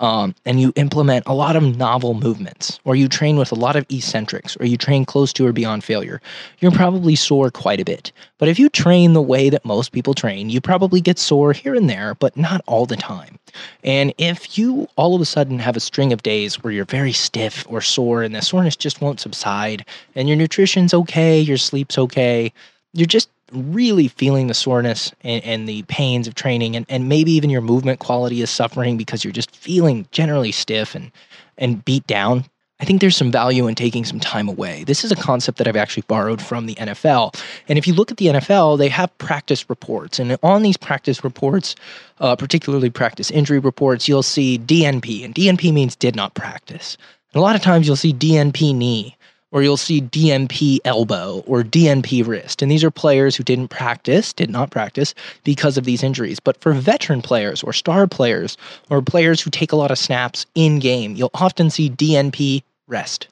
um, 0.00 0.34
and 0.44 0.60
you 0.60 0.72
implement 0.76 1.26
a 1.26 1.34
lot 1.34 1.56
of 1.56 1.76
novel 1.76 2.14
movements, 2.14 2.78
or 2.84 2.96
you 2.96 3.08
train 3.08 3.36
with 3.36 3.50
a 3.52 3.56
lot 3.56 3.76
of 3.76 3.86
eccentrics, 3.90 4.56
or 4.60 4.66
you 4.66 4.76
train 4.76 5.04
close 5.04 5.32
to 5.32 5.46
or 5.46 5.52
beyond 5.52 5.84
failure, 5.84 6.20
you're 6.60 6.72
probably 6.72 7.16
sore 7.16 7.50
quite 7.50 7.80
a 7.80 7.84
bit. 7.84 8.12
But 8.38 8.48
if 8.48 8.58
you 8.58 8.68
train 8.68 9.14
the 9.14 9.22
way 9.22 9.48
that 9.48 9.64
most 9.64 9.92
people 9.92 10.12
train, 10.12 10.50
you 10.50 10.60
probably 10.60 11.00
get 11.00 11.18
sore 11.18 11.52
here 11.52 11.74
and 11.74 11.88
there, 11.88 12.14
but 12.14 12.36
not 12.36 12.60
all 12.66 12.84
the 12.84 12.96
time. 12.96 13.38
And 13.84 14.12
if 14.18 14.58
you 14.58 14.88
all 14.96 15.14
of 15.14 15.20
a 15.20 15.24
sudden 15.24 15.58
have 15.58 15.76
a 15.76 15.80
string 15.80 16.12
of 16.12 16.22
days 16.22 16.62
where 16.62 16.72
you're 16.72 16.84
very 16.84 17.12
stiff 17.12 17.64
or 17.68 17.80
sore 17.80 18.22
and 18.22 18.34
the 18.34 18.42
soreness 18.42 18.76
just 18.76 19.00
won't 19.00 19.20
subside, 19.20 19.84
and 20.14 20.28
your 20.28 20.36
nutrition's 20.36 20.92
okay, 20.92 21.40
your 21.40 21.56
sleep's 21.56 21.96
okay, 21.96 22.52
you're 22.96 23.06
just 23.06 23.28
really 23.52 24.08
feeling 24.08 24.48
the 24.48 24.54
soreness 24.54 25.12
and, 25.22 25.44
and, 25.44 25.68
the 25.68 25.82
pains 25.84 26.26
of 26.26 26.34
training 26.34 26.74
and, 26.74 26.84
and 26.88 27.08
maybe 27.08 27.30
even 27.30 27.48
your 27.48 27.60
movement 27.60 28.00
quality 28.00 28.42
is 28.42 28.50
suffering 28.50 28.96
because 28.96 29.22
you're 29.22 29.32
just 29.32 29.54
feeling 29.54 30.08
generally 30.10 30.50
stiff 30.50 30.96
and 30.96 31.12
and 31.56 31.84
beat 31.84 32.04
down 32.08 32.44
I 32.78 32.84
think 32.84 33.00
there's 33.00 33.16
some 33.16 33.32
value 33.32 33.66
in 33.66 33.74
taking 33.74 34.04
some 34.04 34.20
time 34.20 34.48
away. 34.48 34.84
This 34.84 35.02
is 35.02 35.10
a 35.10 35.16
concept 35.16 35.56
that 35.58 35.66
I've 35.66 35.76
actually 35.76 36.04
borrowed 36.08 36.42
from 36.42 36.66
the 36.66 36.74
NFL. 36.74 37.40
And 37.68 37.78
if 37.78 37.86
you 37.86 37.94
look 37.94 38.10
at 38.10 38.18
the 38.18 38.26
NFL, 38.26 38.76
they 38.76 38.90
have 38.90 39.16
practice 39.16 39.70
reports. 39.70 40.18
And 40.18 40.36
on 40.42 40.62
these 40.62 40.76
practice 40.76 41.24
reports, 41.24 41.74
uh, 42.20 42.36
particularly 42.36 42.90
practice 42.90 43.30
injury 43.30 43.58
reports, 43.58 44.08
you'll 44.08 44.22
see 44.22 44.58
DNP. 44.58 45.24
And 45.24 45.34
DNP 45.34 45.72
means 45.72 45.96
did 45.96 46.14
not 46.14 46.34
practice. 46.34 46.98
And 47.32 47.40
a 47.40 47.42
lot 47.42 47.56
of 47.56 47.62
times 47.62 47.86
you'll 47.86 47.96
see 47.96 48.12
DNP 48.12 48.74
knee 48.74 49.15
or 49.56 49.62
you'll 49.62 49.78
see 49.78 50.02
DNP 50.02 50.80
elbow 50.84 51.42
or 51.46 51.62
DNP 51.62 52.26
wrist. 52.26 52.60
And 52.60 52.70
these 52.70 52.84
are 52.84 52.90
players 52.90 53.34
who 53.34 53.42
didn't 53.42 53.68
practice, 53.68 54.34
did 54.34 54.50
not 54.50 54.70
practice 54.70 55.14
because 55.44 55.78
of 55.78 55.84
these 55.84 56.02
injuries. 56.02 56.38
But 56.38 56.60
for 56.60 56.74
veteran 56.74 57.22
players 57.22 57.62
or 57.62 57.72
star 57.72 58.06
players 58.06 58.58
or 58.90 59.00
players 59.00 59.40
who 59.40 59.48
take 59.48 59.72
a 59.72 59.76
lot 59.76 59.90
of 59.90 59.98
snaps 59.98 60.44
in 60.54 60.78
game, 60.78 61.16
you'll 61.16 61.30
often 61.32 61.70
see 61.70 61.88
DNP 61.88 62.64
rest. 62.86 63.28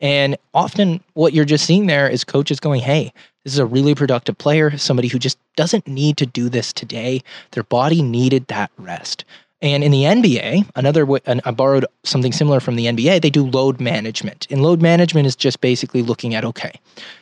And 0.00 0.36
often 0.54 1.02
what 1.14 1.32
you're 1.32 1.44
just 1.44 1.66
seeing 1.66 1.88
there 1.88 2.08
is 2.08 2.22
coaches 2.22 2.60
going, 2.60 2.80
hey, 2.80 3.12
this 3.42 3.52
is 3.52 3.58
a 3.58 3.66
really 3.66 3.96
productive 3.96 4.38
player, 4.38 4.78
somebody 4.78 5.08
who 5.08 5.18
just 5.18 5.36
doesn't 5.56 5.88
need 5.88 6.16
to 6.18 6.26
do 6.26 6.48
this 6.48 6.72
today. 6.72 7.24
Their 7.50 7.64
body 7.64 8.02
needed 8.02 8.46
that 8.46 8.70
rest. 8.78 9.24
And 9.62 9.82
in 9.82 9.90
the 9.90 10.02
NBA, 10.02 10.68
another 10.74 11.06
I 11.26 11.50
borrowed 11.50 11.86
something 12.04 12.32
similar 12.32 12.60
from 12.60 12.76
the 12.76 12.86
NBA. 12.86 13.22
They 13.22 13.30
do 13.30 13.46
load 13.46 13.80
management, 13.80 14.46
and 14.50 14.62
load 14.62 14.82
management 14.82 15.26
is 15.26 15.34
just 15.34 15.62
basically 15.62 16.02
looking 16.02 16.34
at 16.34 16.44
okay, 16.44 16.78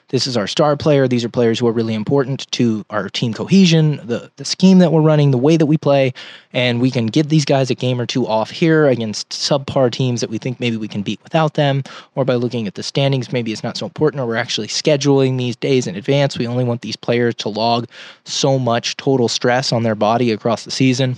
this 0.08 0.26
is 0.26 0.36
our 0.36 0.48
star 0.48 0.76
player. 0.76 1.06
These 1.06 1.24
are 1.24 1.28
players 1.28 1.60
who 1.60 1.68
are 1.68 1.72
really 1.72 1.94
important 1.94 2.50
to 2.50 2.84
our 2.90 3.08
team 3.08 3.34
cohesion, 3.34 4.00
the 4.04 4.32
the 4.34 4.44
scheme 4.44 4.78
that 4.78 4.90
we're 4.90 5.00
running, 5.00 5.30
the 5.30 5.38
way 5.38 5.56
that 5.56 5.66
we 5.66 5.78
play, 5.78 6.12
and 6.52 6.80
we 6.80 6.90
can 6.90 7.06
give 7.06 7.28
these 7.28 7.44
guys 7.44 7.70
a 7.70 7.74
game 7.76 8.00
or 8.00 8.06
two 8.06 8.26
off 8.26 8.50
here 8.50 8.88
against 8.88 9.28
subpar 9.28 9.92
teams 9.92 10.20
that 10.20 10.28
we 10.28 10.38
think 10.38 10.58
maybe 10.58 10.76
we 10.76 10.88
can 10.88 11.02
beat 11.02 11.22
without 11.22 11.54
them, 11.54 11.84
or 12.16 12.24
by 12.24 12.34
looking 12.34 12.66
at 12.66 12.74
the 12.74 12.82
standings, 12.82 13.30
maybe 13.30 13.52
it's 13.52 13.62
not 13.62 13.76
so 13.76 13.86
important, 13.86 14.20
or 14.20 14.26
we're 14.26 14.34
actually 14.34 14.66
scheduling 14.66 15.38
these 15.38 15.54
days 15.54 15.86
in 15.86 15.94
advance. 15.94 16.36
We 16.36 16.48
only 16.48 16.64
want 16.64 16.80
these 16.80 16.96
players 16.96 17.36
to 17.36 17.48
log 17.48 17.86
so 18.24 18.58
much 18.58 18.96
total 18.96 19.28
stress 19.28 19.72
on 19.72 19.84
their 19.84 19.94
body 19.94 20.32
across 20.32 20.64
the 20.64 20.72
season 20.72 21.16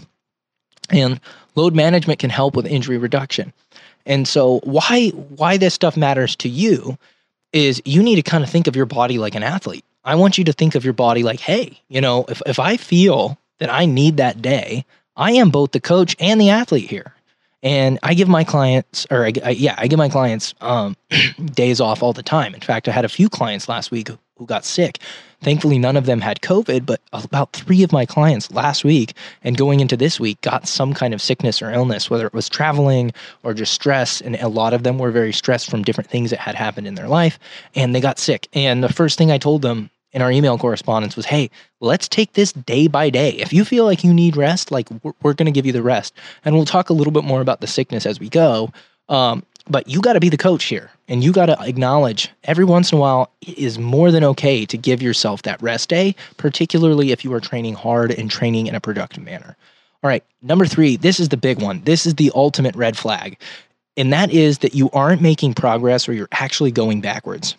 and 0.91 1.21
load 1.55 1.75
management 1.75 2.19
can 2.19 2.31
help 2.31 2.57
with 2.57 2.67
injury 2.67 2.99
reduction. 2.99 3.53
And 4.05 4.27
so 4.27 4.61
why 4.65 5.09
why 5.11 5.57
this 5.57 5.75
stuff 5.75 5.97
matters 5.97 6.37
to 6.37 6.49
you 6.49 6.97
is 7.53 7.83
you 7.85 8.03
need 8.03 8.17
to 8.17 8.23
kind 8.23 8.45
of 8.45 8.51
think 8.51 8.67
of 8.67 8.77
your 8.77 8.87
body 8.87 9.19
like 9.19 9.35
an 9.35 9.43
athlete. 9.43 9.85
I 10.05 10.15
want 10.15 10.39
you 10.39 10.45
to 10.45 10.53
think 10.53 10.75
of 10.75 10.85
your 10.85 10.93
body 10.93 11.23
like, 11.23 11.41
hey, 11.41 11.81
you 11.89 12.01
know, 12.01 12.25
if, 12.29 12.41
if 12.47 12.59
I 12.59 12.77
feel 12.77 13.39
that 13.59 13.73
I 13.73 13.87
need 13.87 14.19
that 14.19 14.41
day, 14.41 14.85
I 15.17 15.33
am 15.33 15.51
both 15.51 15.73
the 15.73 15.81
coach 15.81 16.15
and 16.21 16.41
the 16.41 16.51
athlete 16.51 16.89
here. 16.89 17.13
And 17.63 17.99
I 18.03 18.15
give 18.15 18.29
my 18.29 18.45
clients, 18.45 19.07
or 19.11 19.25
I, 19.25 19.33
I, 19.45 19.51
yeah, 19.51 19.75
I 19.77 19.89
give 19.89 19.99
my 19.99 20.09
clients 20.09 20.55
um, 20.61 20.97
days 21.47 21.81
off 21.81 22.03
all 22.03 22.13
the 22.13 22.23
time. 22.23 22.55
In 22.55 22.61
fact, 22.61 22.87
I 22.87 22.93
had 22.93 23.05
a 23.05 23.09
few 23.09 23.29
clients 23.29 23.69
last 23.69 23.91
week 23.91 24.11
who 24.37 24.47
got 24.47 24.65
sick. 24.65 24.99
Thankfully, 25.43 25.79
none 25.79 25.97
of 25.97 26.07
them 26.07 26.21
had 26.21 26.41
COVID, 26.41 26.87
but 26.87 27.01
about 27.13 27.53
three 27.53 27.83
of 27.83 27.93
my 27.93 28.07
clients 28.07 28.51
last 28.51 28.85
week 28.85 29.15
and 29.43 29.57
going 29.57 29.81
into 29.81 29.97
this 29.97 30.19
week 30.19 30.41
got 30.41 30.67
some 30.67 30.95
kind 30.95 31.13
of 31.13 31.21
sickness 31.21 31.61
or 31.61 31.71
illness, 31.71 32.09
whether 32.09 32.27
it 32.27 32.33
was 32.33 32.49
traveling 32.49 33.13
or 33.43 33.53
just 33.53 33.73
stress. 33.73 34.21
And 34.21 34.37
a 34.37 34.49
lot 34.49 34.73
of 34.73 34.83
them 34.83 34.99
were 34.99 35.11
very 35.11 35.33
stressed 35.33 35.71
from 35.71 35.83
different 35.83 36.11
things 36.11 36.31
that 36.31 36.39
had 36.39 36.55
happened 36.55 36.87
in 36.87 36.95
their 36.95 37.09
life, 37.09 37.39
and 37.75 37.95
they 37.95 38.01
got 38.01 38.19
sick. 38.19 38.49
And 38.53 38.83
the 38.83 38.93
first 38.93 39.19
thing 39.19 39.31
I 39.31 39.39
told 39.39 39.63
them 39.63 39.91
in 40.13 40.23
our 40.23 40.33
email 40.33 40.57
correspondence 40.57 41.17
was, 41.17 41.27
hey, 41.27 41.51
let's 41.81 42.09
take 42.09 42.33
this 42.33 42.53
day 42.53 42.89
by 42.89 43.11
day. 43.11 43.31
If 43.33 43.53
you 43.53 43.67
feel 43.67 43.85
like 43.85 44.03
you 44.03 44.15
need 44.15 44.37
rest, 44.37 44.71
like 44.71 44.89
we're, 45.03 45.13
we're 45.23 45.35
going 45.35 45.47
to 45.47 45.53
give 45.53 45.67
you 45.67 45.73
the 45.73 45.83
rest. 45.83 46.15
And 46.45 46.55
we'll 46.55 46.65
talk 46.65 46.89
a 46.89 46.95
little 46.95 47.13
bit 47.13 47.25
more 47.25 47.43
about 47.43 47.61
the 47.61 47.67
sickness 47.67 48.07
as 48.07 48.19
we 48.19 48.31
go. 48.31 48.73
Um, 49.11 49.45
but 49.69 49.89
you 49.89 50.01
got 50.01 50.13
to 50.15 50.21
be 50.21 50.29
the 50.29 50.37
coach 50.37 50.65
here 50.65 50.91
and 51.09 51.23
you 51.23 51.33
got 51.33 51.47
to 51.47 51.61
acknowledge 51.61 52.31
every 52.45 52.65
once 52.65 52.93
in 52.93 52.99
a 52.99 53.01
while 53.01 53.31
it 53.41 53.59
is 53.59 53.79
more 53.79 54.11
than 54.11 54.25
okay 54.25 54.65
to 54.67 54.77
give 54.77 55.03
yourself 55.03 55.43
that 55.43 55.61
rest 55.61 55.89
day, 55.89 56.15
particularly 56.37 57.13
if 57.13 57.25
you 57.25 57.33
are 57.33 57.41
training 57.41 57.75
hard 57.75 58.13
and 58.13 58.31
training 58.31 58.67
in 58.67 58.75
a 58.75 58.81
productive 58.81 59.25
manner. 59.25 59.57
All 60.03 60.09
right, 60.09 60.25
number 60.43 60.67
three, 60.67 60.97
this 60.97 61.19
is 61.19 61.31
the 61.31 61.37
big 61.37 61.61
one. 61.61 61.83
This 61.83 62.07
is 62.07 62.15
the 62.15 62.31
ultimate 62.35 62.77
red 62.77 62.97
flag. 62.97 63.39
And 63.97 64.13
that 64.13 64.31
is 64.31 64.59
that 64.59 64.75
you 64.75 64.91
aren't 64.93 65.23
making 65.23 65.55
progress 65.55 66.09
or 66.09 66.13
you're 66.13 66.29
actually 66.33 66.71
going 66.71 67.01
backwards. 67.01 67.57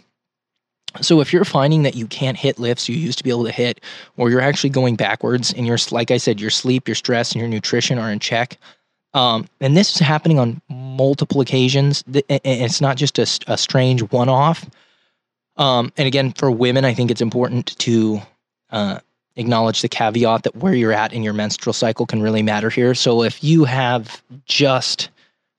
So 1.01 1.19
if 1.19 1.33
you're 1.33 1.45
finding 1.45 1.83
that 1.83 1.95
you 1.95 2.07
can't 2.07 2.37
hit 2.37 2.59
lifts 2.59 2.87
you 2.87 2.95
used 2.95 3.17
to 3.17 3.23
be 3.23 3.29
able 3.29 3.45
to 3.45 3.51
hit, 3.51 3.81
or 4.15 4.29
you're 4.29 4.41
actually 4.41 4.69
going 4.69 4.95
backwards 4.95 5.53
and 5.53 5.67
you're, 5.67 5.77
like 5.91 6.11
I 6.11 6.17
said, 6.17 6.39
your 6.39 6.49
sleep, 6.49 6.87
your 6.87 6.95
stress, 6.95 7.33
and 7.33 7.39
your 7.39 7.49
nutrition 7.49 7.99
are 7.99 8.11
in 8.11 8.19
check, 8.19 8.57
um, 9.13 9.47
and 9.61 9.75
this 9.75 9.95
is 9.95 9.99
happening 9.99 10.39
on 10.39 10.61
multiple 10.69 11.41
occasions. 11.41 12.03
It's 12.07 12.81
not 12.81 12.97
just 12.97 13.19
a, 13.19 13.27
a 13.47 13.57
strange 13.57 14.01
one 14.11 14.29
off. 14.29 14.69
Um, 15.57 15.91
and 15.97 16.07
again, 16.07 16.33
for 16.33 16.51
women, 16.51 16.85
I 16.85 16.93
think 16.93 17.09
it's 17.09 17.21
important 17.21 17.77
to 17.79 18.21
uh, 18.69 18.99
acknowledge 19.35 19.81
the 19.81 19.89
caveat 19.89 20.43
that 20.43 20.55
where 20.55 20.73
you're 20.73 20.93
at 20.93 21.13
in 21.13 21.23
your 21.23 21.33
menstrual 21.33 21.73
cycle 21.73 22.05
can 22.05 22.21
really 22.21 22.43
matter 22.43 22.69
here. 22.69 22.93
So 22.93 23.23
if 23.23 23.43
you 23.43 23.63
have 23.63 24.21
just, 24.45 25.09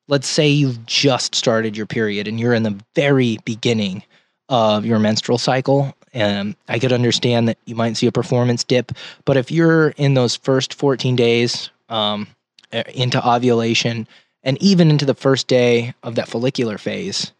let's 0.06 0.28
say 0.28 0.48
you've 0.48 0.84
just 0.86 1.34
started 1.34 1.76
your 1.76 1.86
period 1.86 2.28
and 2.28 2.38
you're 2.38 2.54
in 2.54 2.62
the 2.62 2.78
very 2.94 3.38
beginning 3.44 4.02
of 4.48 4.84
your 4.84 4.98
menstrual 4.98 5.38
cycle, 5.38 5.94
um, 6.14 6.56
I 6.68 6.78
could 6.78 6.92
understand 6.92 7.48
that 7.48 7.58
you 7.66 7.74
might 7.74 7.96
see 7.96 8.06
a 8.06 8.12
performance 8.12 8.64
dip. 8.64 8.92
But 9.24 9.36
if 9.36 9.50
you're 9.50 9.90
in 9.90 10.14
those 10.14 10.36
first 10.36 10.74
14 10.74 11.16
days, 11.16 11.70
um, 11.88 12.26
into 12.72 13.26
ovulation 13.26 14.06
and 14.42 14.60
even 14.62 14.90
into 14.90 15.04
the 15.04 15.14
first 15.14 15.48
day 15.48 15.94
of 16.02 16.14
that 16.14 16.28
follicular 16.28 16.78
phase, 16.78 17.32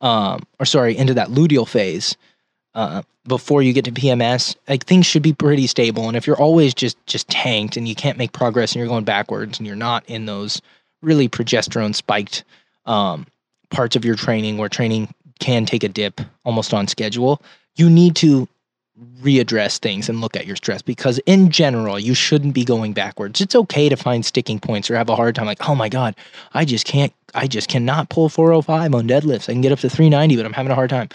um, 0.00 0.46
or 0.58 0.66
sorry, 0.66 0.96
into 0.96 1.14
that 1.14 1.28
luteal 1.28 1.68
phase, 1.68 2.16
uh, 2.74 3.02
before 3.26 3.62
you 3.62 3.72
get 3.72 3.84
to 3.86 3.92
PMS, 3.92 4.56
like 4.68 4.84
things 4.84 5.06
should 5.06 5.22
be 5.22 5.32
pretty 5.32 5.66
stable. 5.66 6.08
And 6.08 6.16
if 6.16 6.26
you're 6.26 6.40
always 6.40 6.74
just 6.74 6.96
just 7.06 7.28
tanked 7.28 7.76
and 7.76 7.88
you 7.88 7.94
can't 7.94 8.18
make 8.18 8.32
progress 8.32 8.72
and 8.72 8.78
you're 8.78 8.88
going 8.88 9.04
backwards 9.04 9.58
and 9.58 9.66
you're 9.66 9.76
not 9.76 10.04
in 10.06 10.26
those 10.26 10.60
really 11.02 11.28
progesterone 11.28 11.94
spiked 11.94 12.44
um, 12.84 13.26
parts 13.70 13.96
of 13.96 14.04
your 14.04 14.14
training 14.14 14.58
where 14.58 14.68
training 14.68 15.12
can 15.40 15.66
take 15.66 15.84
a 15.84 15.88
dip 15.88 16.20
almost 16.44 16.72
on 16.72 16.86
schedule, 16.86 17.42
you 17.74 17.90
need 17.90 18.16
to 18.16 18.48
readdress 19.20 19.78
things 19.78 20.08
and 20.08 20.20
look 20.20 20.36
at 20.36 20.46
your 20.46 20.56
stress 20.56 20.80
because 20.80 21.18
in 21.26 21.50
general 21.50 21.98
you 21.98 22.14
shouldn't 22.14 22.54
be 22.54 22.64
going 22.64 22.92
backwards. 22.92 23.40
It's 23.40 23.54
okay 23.54 23.88
to 23.88 23.96
find 23.96 24.24
sticking 24.24 24.58
points 24.58 24.90
or 24.90 24.96
have 24.96 25.08
a 25.08 25.16
hard 25.16 25.34
time 25.34 25.46
like 25.46 25.68
oh 25.68 25.74
my 25.74 25.88
god 25.88 26.14
i 26.54 26.64
just 26.64 26.86
can't 26.86 27.12
i 27.34 27.46
just 27.46 27.68
cannot 27.68 28.08
pull 28.08 28.28
405 28.28 28.94
on 28.94 29.08
deadlifts 29.08 29.48
i 29.48 29.52
can 29.52 29.60
get 29.60 29.72
up 29.72 29.78
to 29.80 29.90
390 29.90 30.36
but 30.36 30.46
i'm 30.46 30.52
having 30.52 30.72
a 30.72 30.74
hard 30.74 30.90
time. 30.90 31.08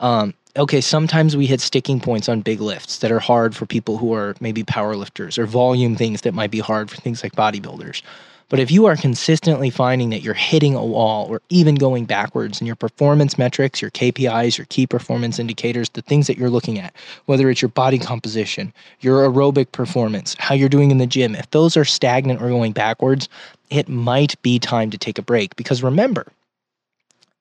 Um, 0.00 0.34
okay 0.56 0.80
sometimes 0.80 1.36
we 1.36 1.46
hit 1.46 1.60
sticking 1.60 2.00
points 2.00 2.28
on 2.28 2.40
big 2.40 2.60
lifts 2.60 2.98
that 2.98 3.12
are 3.12 3.20
hard 3.20 3.54
for 3.54 3.66
people 3.66 3.98
who 3.98 4.12
are 4.14 4.34
maybe 4.40 4.64
power 4.64 4.96
lifters 4.96 5.38
or 5.38 5.46
volume 5.46 5.96
things 5.96 6.22
that 6.22 6.34
might 6.34 6.50
be 6.50 6.60
hard 6.60 6.90
for 6.90 6.96
things 6.96 7.22
like 7.22 7.32
bodybuilders 7.32 8.02
but 8.48 8.58
if 8.58 8.70
you 8.70 8.86
are 8.86 8.96
consistently 8.96 9.68
finding 9.68 10.10
that 10.10 10.22
you're 10.22 10.34
hitting 10.34 10.74
a 10.74 10.84
wall 10.84 11.26
or 11.28 11.42
even 11.50 11.74
going 11.74 12.06
backwards 12.06 12.60
in 12.60 12.66
your 12.66 12.76
performance 12.76 13.36
metrics, 13.36 13.82
your 13.82 13.90
KPIs, 13.90 14.56
your 14.56 14.66
key 14.66 14.86
performance 14.86 15.38
indicators, 15.38 15.90
the 15.90 16.02
things 16.02 16.26
that 16.26 16.38
you're 16.38 16.48
looking 16.48 16.78
at, 16.78 16.94
whether 17.26 17.50
it's 17.50 17.60
your 17.60 17.68
body 17.68 17.98
composition, 17.98 18.72
your 19.00 19.28
aerobic 19.28 19.70
performance, 19.72 20.34
how 20.38 20.54
you're 20.54 20.68
doing 20.68 20.90
in 20.90 20.98
the 20.98 21.06
gym, 21.06 21.34
if 21.34 21.50
those 21.50 21.76
are 21.76 21.84
stagnant 21.84 22.40
or 22.40 22.48
going 22.48 22.72
backwards, 22.72 23.28
it 23.70 23.88
might 23.88 24.40
be 24.40 24.58
time 24.58 24.90
to 24.90 24.98
take 24.98 25.18
a 25.18 25.22
break. 25.22 25.54
Because 25.56 25.82
remember, 25.82 26.26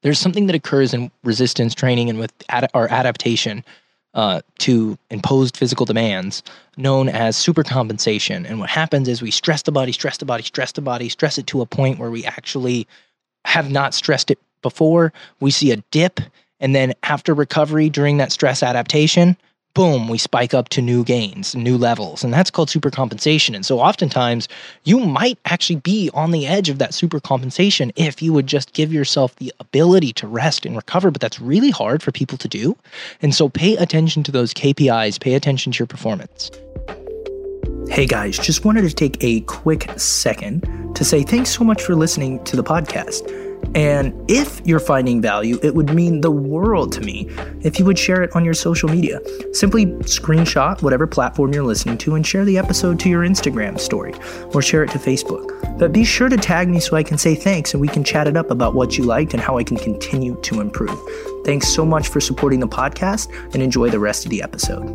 there's 0.01 0.19
something 0.19 0.47
that 0.47 0.55
occurs 0.55 0.93
in 0.93 1.09
resistance 1.23 1.73
training 1.73 2.09
and 2.09 2.19
with 2.19 2.33
ad- 2.49 2.69
our 2.73 2.89
adaptation 2.89 3.63
uh, 4.13 4.41
to 4.59 4.97
imposed 5.09 5.57
physical 5.57 5.85
demands 5.85 6.43
known 6.77 7.09
as 7.09 7.35
supercompensation. 7.37 8.45
And 8.49 8.59
what 8.59 8.69
happens 8.69 9.07
is 9.07 9.21
we 9.21 9.31
stress 9.31 9.61
the 9.63 9.71
body, 9.71 9.91
stress 9.91 10.17
the 10.17 10.25
body, 10.25 10.43
stress 10.43 10.71
the 10.71 10.81
body, 10.81 11.09
stress 11.09 11.37
it 11.37 11.47
to 11.47 11.61
a 11.61 11.65
point 11.65 11.99
where 11.99 12.11
we 12.11 12.25
actually 12.25 12.87
have 13.45 13.71
not 13.71 13.93
stressed 13.93 14.31
it 14.31 14.39
before. 14.61 15.13
We 15.39 15.51
see 15.51 15.71
a 15.71 15.77
dip. 15.91 16.19
And 16.59 16.75
then 16.75 16.93
after 17.03 17.33
recovery 17.33 17.89
during 17.89 18.17
that 18.17 18.31
stress 18.31 18.63
adaptation, 18.63 19.37
boom, 19.77 20.07
we 20.07 20.17
spike 20.17 20.55
up 20.55 20.69
to 20.69 20.81
new 20.81 21.03
gains, 21.03 21.55
new 21.55 21.77
levels. 21.77 22.23
And 22.23 22.33
that's 22.33 22.49
called 22.49 22.67
supercompensation. 22.67 23.53
And 23.53 23.63
so 23.63 23.79
oftentimes 23.79 24.47
you 24.85 24.99
might 24.99 25.37
actually 25.45 25.75
be 25.75 26.09
on 26.15 26.31
the 26.31 26.47
edge 26.47 26.67
of 26.67 26.79
that 26.79 26.93
supercompensation 26.93 27.91
if 27.95 28.19
you 28.19 28.33
would 28.33 28.47
just 28.47 28.73
give 28.73 28.91
yourself 28.91 29.35
the 29.35 29.53
ability 29.59 30.13
to 30.13 30.25
rest 30.25 30.65
and 30.65 30.75
recover. 30.75 31.11
But 31.11 31.21
that's 31.21 31.39
really 31.39 31.69
hard 31.69 32.01
for 32.01 32.11
people 32.11 32.39
to 32.39 32.47
do. 32.47 32.75
And 33.21 33.35
so 33.35 33.49
pay 33.49 33.75
attention 33.75 34.23
to 34.23 34.31
those 34.31 34.51
KPIs, 34.51 35.21
pay 35.21 35.35
attention 35.35 35.71
to 35.73 35.77
your 35.77 35.87
performance. 35.87 36.49
Hey 37.87 38.07
guys, 38.07 38.39
just 38.39 38.65
wanted 38.65 38.81
to 38.81 38.95
take 38.95 39.23
a 39.23 39.41
quick 39.41 39.91
second 39.95 40.95
to 40.95 41.05
say 41.05 41.21
thanks 41.21 41.51
so 41.51 41.63
much 41.63 41.83
for 41.83 41.93
listening 41.93 42.43
to 42.45 42.55
the 42.55 42.63
podcast. 42.63 43.46
And 43.75 44.13
if 44.29 44.61
you're 44.65 44.79
finding 44.79 45.21
value, 45.21 45.59
it 45.61 45.75
would 45.75 45.93
mean 45.93 46.21
the 46.21 46.31
world 46.31 46.91
to 46.93 47.01
me 47.01 47.29
if 47.61 47.77
you 47.77 47.85
would 47.85 47.99
share 47.99 48.23
it 48.23 48.35
on 48.35 48.43
your 48.43 48.53
social 48.53 48.89
media. 48.89 49.19
Simply 49.53 49.85
screenshot 49.85 50.81
whatever 50.81 51.05
platform 51.05 51.53
you're 51.53 51.63
listening 51.63 51.97
to 51.99 52.15
and 52.15 52.25
share 52.25 52.45
the 52.45 52.57
episode 52.57 52.99
to 53.01 53.09
your 53.09 53.23
Instagram 53.23 53.79
story 53.79 54.13
or 54.53 54.61
share 54.61 54.83
it 54.83 54.91
to 54.91 54.97
Facebook. 54.97 55.77
But 55.77 55.91
be 55.91 56.05
sure 56.05 56.29
to 56.29 56.37
tag 56.37 56.69
me 56.69 56.79
so 56.79 56.95
I 56.95 57.03
can 57.03 57.17
say 57.17 57.35
thanks 57.35 57.73
and 57.73 57.81
we 57.81 57.87
can 57.87 58.03
chat 58.03 58.27
it 58.27 58.35
up 58.35 58.49
about 58.49 58.73
what 58.73 58.97
you 58.97 59.03
liked 59.03 59.33
and 59.33 59.41
how 59.41 59.57
I 59.57 59.63
can 59.63 59.77
continue 59.77 60.39
to 60.41 60.61
improve. 60.61 60.99
Thanks 61.45 61.67
so 61.67 61.85
much 61.85 62.07
for 62.07 62.19
supporting 62.19 62.59
the 62.59 62.67
podcast 62.67 63.31
and 63.53 63.61
enjoy 63.61 63.89
the 63.89 63.99
rest 63.99 64.25
of 64.25 64.31
the 64.31 64.41
episode. 64.41 64.85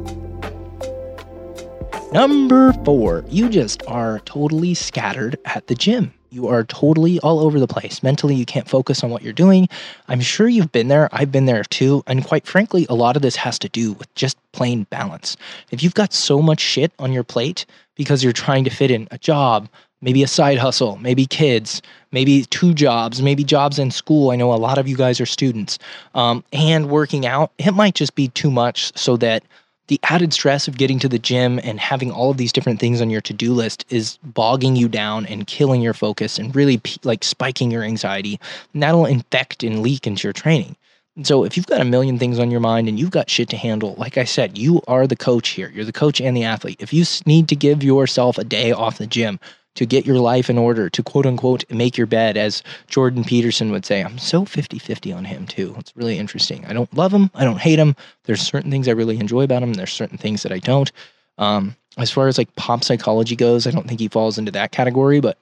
Number 2.12 2.72
four, 2.84 3.24
you 3.28 3.48
just 3.48 3.82
are 3.86 4.18
totally 4.20 4.74
scattered 4.74 5.38
at 5.44 5.66
the 5.68 5.74
gym 5.74 6.12
You 6.32 6.48
are 6.48 6.64
totally 6.64 7.20
all 7.20 7.40
over 7.40 7.60
the 7.60 7.66
place. 7.66 8.02
Mentally, 8.02 8.34
you 8.34 8.46
can't 8.46 8.66
focus 8.66 9.04
on 9.04 9.10
what 9.10 9.20
you're 9.20 9.34
doing. 9.34 9.68
I'm 10.08 10.22
sure 10.22 10.48
you've 10.48 10.72
been 10.72 10.88
there. 10.88 11.10
I've 11.12 11.30
been 11.30 11.44
there 11.44 11.62
too. 11.64 12.02
And 12.06 12.24
quite 12.24 12.46
frankly, 12.46 12.86
a 12.88 12.94
lot 12.94 13.16
of 13.16 13.22
this 13.22 13.36
has 13.36 13.58
to 13.58 13.68
do 13.68 13.92
with 13.92 14.12
just 14.14 14.38
plain 14.52 14.84
balance. 14.84 15.36
If 15.70 15.82
you've 15.82 15.92
got 15.92 16.14
so 16.14 16.40
much 16.40 16.58
shit 16.58 16.90
on 16.98 17.12
your 17.12 17.22
plate 17.22 17.66
because 17.96 18.24
you're 18.24 18.32
trying 18.32 18.64
to 18.64 18.70
fit 18.70 18.90
in 18.90 19.08
a 19.10 19.18
job, 19.18 19.68
maybe 20.00 20.22
a 20.22 20.26
side 20.26 20.56
hustle, 20.56 20.96
maybe 20.96 21.26
kids, 21.26 21.82
maybe 22.12 22.46
two 22.46 22.72
jobs, 22.72 23.20
maybe 23.20 23.44
jobs 23.44 23.78
in 23.78 23.90
school. 23.90 24.30
I 24.30 24.36
know 24.36 24.54
a 24.54 24.56
lot 24.56 24.78
of 24.78 24.88
you 24.88 24.96
guys 24.96 25.20
are 25.20 25.26
students, 25.26 25.78
um, 26.14 26.42
and 26.50 26.88
working 26.88 27.26
out, 27.26 27.52
it 27.58 27.72
might 27.72 27.94
just 27.94 28.14
be 28.14 28.28
too 28.28 28.50
much 28.50 28.96
so 28.96 29.18
that 29.18 29.44
the 29.92 30.00
added 30.04 30.32
stress 30.32 30.68
of 30.68 30.78
getting 30.78 30.98
to 30.98 31.06
the 31.06 31.18
gym 31.18 31.60
and 31.62 31.78
having 31.78 32.10
all 32.10 32.30
of 32.30 32.38
these 32.38 32.50
different 32.50 32.80
things 32.80 33.02
on 33.02 33.10
your 33.10 33.20
to-do 33.20 33.52
list 33.52 33.84
is 33.90 34.16
bogging 34.24 34.74
you 34.74 34.88
down 34.88 35.26
and 35.26 35.46
killing 35.46 35.82
your 35.82 35.92
focus 35.92 36.38
and 36.38 36.56
really 36.56 36.80
like 37.04 37.22
spiking 37.22 37.70
your 37.70 37.82
anxiety. 37.82 38.40
And 38.72 38.82
that'll 38.82 39.04
infect 39.04 39.62
and 39.62 39.82
leak 39.82 40.06
into 40.06 40.26
your 40.26 40.32
training. 40.32 40.76
So 41.24 41.44
if 41.44 41.58
you've 41.58 41.66
got 41.66 41.82
a 41.82 41.84
million 41.84 42.18
things 42.18 42.38
on 42.38 42.50
your 42.50 42.60
mind 42.60 42.88
and 42.88 42.98
you've 42.98 43.10
got 43.10 43.28
shit 43.28 43.50
to 43.50 43.56
handle 43.58 43.94
like 43.98 44.16
i 44.16 44.24
said 44.24 44.56
you 44.56 44.80
are 44.88 45.06
the 45.06 45.14
coach 45.14 45.50
here. 45.50 45.70
You're 45.74 45.84
the 45.84 45.92
coach 45.92 46.22
and 46.22 46.34
the 46.34 46.44
athlete. 46.44 46.80
If 46.80 46.94
you 46.94 47.04
need 47.26 47.50
to 47.50 47.54
give 47.54 47.82
yourself 47.82 48.38
a 48.38 48.44
day 48.44 48.72
off 48.72 48.96
the 48.96 49.06
gym 49.06 49.38
to 49.74 49.86
get 49.86 50.06
your 50.06 50.18
life 50.18 50.50
in 50.50 50.58
order, 50.58 50.90
to 50.90 51.02
quote 51.02 51.26
unquote 51.26 51.64
make 51.70 51.96
your 51.96 52.06
bed, 52.06 52.36
as 52.36 52.62
Jordan 52.88 53.24
Peterson 53.24 53.70
would 53.70 53.86
say. 53.86 54.02
I'm 54.02 54.18
so 54.18 54.44
50 54.44 54.78
50 54.78 55.12
on 55.12 55.24
him, 55.24 55.46
too. 55.46 55.74
It's 55.78 55.96
really 55.96 56.18
interesting. 56.18 56.64
I 56.66 56.72
don't 56.72 56.92
love 56.96 57.12
him. 57.12 57.30
I 57.34 57.44
don't 57.44 57.60
hate 57.60 57.78
him. 57.78 57.96
There's 58.24 58.42
certain 58.42 58.70
things 58.70 58.88
I 58.88 58.92
really 58.92 59.18
enjoy 59.18 59.42
about 59.42 59.62
him. 59.62 59.74
There's 59.74 59.92
certain 59.92 60.18
things 60.18 60.42
that 60.42 60.52
I 60.52 60.58
don't. 60.58 60.90
Um, 61.38 61.76
as 61.98 62.10
far 62.10 62.28
as 62.28 62.38
like 62.38 62.54
pop 62.56 62.84
psychology 62.84 63.36
goes, 63.36 63.66
I 63.66 63.70
don't 63.70 63.86
think 63.86 64.00
he 64.00 64.08
falls 64.08 64.38
into 64.38 64.52
that 64.52 64.72
category, 64.72 65.20
but 65.20 65.38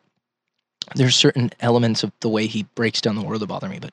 there's 0.94 1.14
certain 1.14 1.50
elements 1.60 2.02
of 2.02 2.12
the 2.20 2.28
way 2.28 2.46
he 2.46 2.64
breaks 2.74 3.00
down 3.00 3.14
the 3.14 3.22
world 3.22 3.42
that 3.42 3.46
bother 3.46 3.68
me. 3.68 3.78
But 3.78 3.92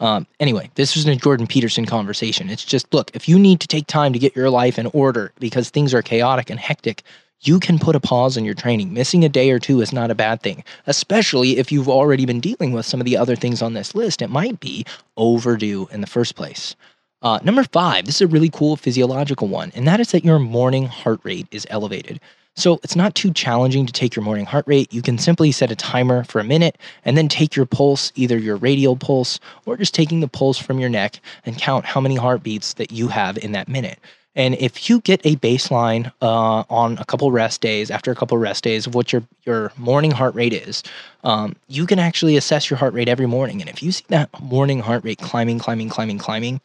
um, 0.00 0.26
anyway, 0.40 0.70
this 0.74 0.94
was 0.94 1.06
a 1.06 1.16
Jordan 1.16 1.46
Peterson 1.46 1.86
conversation. 1.86 2.50
It's 2.50 2.64
just 2.64 2.92
look, 2.92 3.10
if 3.14 3.28
you 3.28 3.38
need 3.38 3.60
to 3.60 3.66
take 3.66 3.86
time 3.86 4.12
to 4.12 4.18
get 4.18 4.36
your 4.36 4.50
life 4.50 4.78
in 4.78 4.86
order 4.88 5.32
because 5.38 5.70
things 5.70 5.94
are 5.94 6.02
chaotic 6.02 6.50
and 6.50 6.60
hectic, 6.60 7.02
you 7.46 7.60
can 7.60 7.78
put 7.78 7.96
a 7.96 8.00
pause 8.00 8.36
in 8.36 8.44
your 8.44 8.54
training. 8.54 8.92
Missing 8.92 9.24
a 9.24 9.28
day 9.28 9.50
or 9.50 9.58
two 9.58 9.80
is 9.80 9.92
not 9.92 10.10
a 10.10 10.14
bad 10.14 10.42
thing, 10.42 10.64
especially 10.86 11.58
if 11.58 11.70
you've 11.70 11.88
already 11.88 12.26
been 12.26 12.40
dealing 12.40 12.72
with 12.72 12.86
some 12.86 13.00
of 13.00 13.04
the 13.04 13.16
other 13.16 13.36
things 13.36 13.62
on 13.62 13.74
this 13.74 13.94
list. 13.94 14.22
It 14.22 14.30
might 14.30 14.60
be 14.60 14.84
overdue 15.16 15.88
in 15.92 16.00
the 16.00 16.06
first 16.06 16.34
place. 16.34 16.74
Uh, 17.22 17.38
number 17.42 17.64
five, 17.64 18.04
this 18.04 18.16
is 18.16 18.20
a 18.20 18.26
really 18.26 18.50
cool 18.50 18.76
physiological 18.76 19.48
one, 19.48 19.72
and 19.74 19.88
that 19.88 20.00
is 20.00 20.10
that 20.10 20.24
your 20.24 20.38
morning 20.38 20.86
heart 20.86 21.20
rate 21.22 21.46
is 21.50 21.66
elevated. 21.70 22.20
So 22.56 22.78
it's 22.84 22.94
not 22.94 23.16
too 23.16 23.32
challenging 23.32 23.84
to 23.86 23.92
take 23.92 24.14
your 24.14 24.24
morning 24.24 24.46
heart 24.46 24.64
rate. 24.68 24.92
You 24.92 25.02
can 25.02 25.18
simply 25.18 25.50
set 25.50 25.72
a 25.72 25.76
timer 25.76 26.22
for 26.22 26.38
a 26.38 26.44
minute 26.44 26.78
and 27.04 27.18
then 27.18 27.28
take 27.28 27.56
your 27.56 27.66
pulse, 27.66 28.12
either 28.14 28.38
your 28.38 28.56
radial 28.56 28.94
pulse 28.94 29.40
or 29.66 29.76
just 29.76 29.92
taking 29.92 30.20
the 30.20 30.28
pulse 30.28 30.58
from 30.58 30.78
your 30.78 30.88
neck 30.88 31.18
and 31.44 31.58
count 31.58 31.84
how 31.84 32.00
many 32.00 32.14
heartbeats 32.14 32.74
that 32.74 32.92
you 32.92 33.08
have 33.08 33.38
in 33.38 33.52
that 33.52 33.68
minute. 33.68 33.98
And 34.36 34.54
if 34.56 34.90
you 34.90 35.00
get 35.00 35.20
a 35.24 35.36
baseline 35.36 36.12
uh, 36.20 36.64
on 36.68 36.98
a 36.98 37.04
couple 37.04 37.30
rest 37.30 37.60
days, 37.60 37.90
after 37.90 38.10
a 38.10 38.14
couple 38.16 38.36
rest 38.36 38.64
days 38.64 38.86
of 38.86 38.94
what 38.94 39.12
your 39.12 39.22
your 39.44 39.72
morning 39.76 40.10
heart 40.10 40.34
rate 40.34 40.52
is, 40.52 40.82
um, 41.22 41.54
you 41.68 41.86
can 41.86 41.98
actually 41.98 42.36
assess 42.36 42.68
your 42.68 42.78
heart 42.78 42.94
rate 42.94 43.08
every 43.08 43.26
morning. 43.26 43.60
And 43.60 43.70
if 43.70 43.82
you 43.82 43.92
see 43.92 44.04
that 44.08 44.28
morning 44.42 44.80
heart 44.80 45.04
rate 45.04 45.18
climbing, 45.18 45.58
climbing, 45.58 45.88
climbing, 45.88 46.18
climbing, 46.18 46.60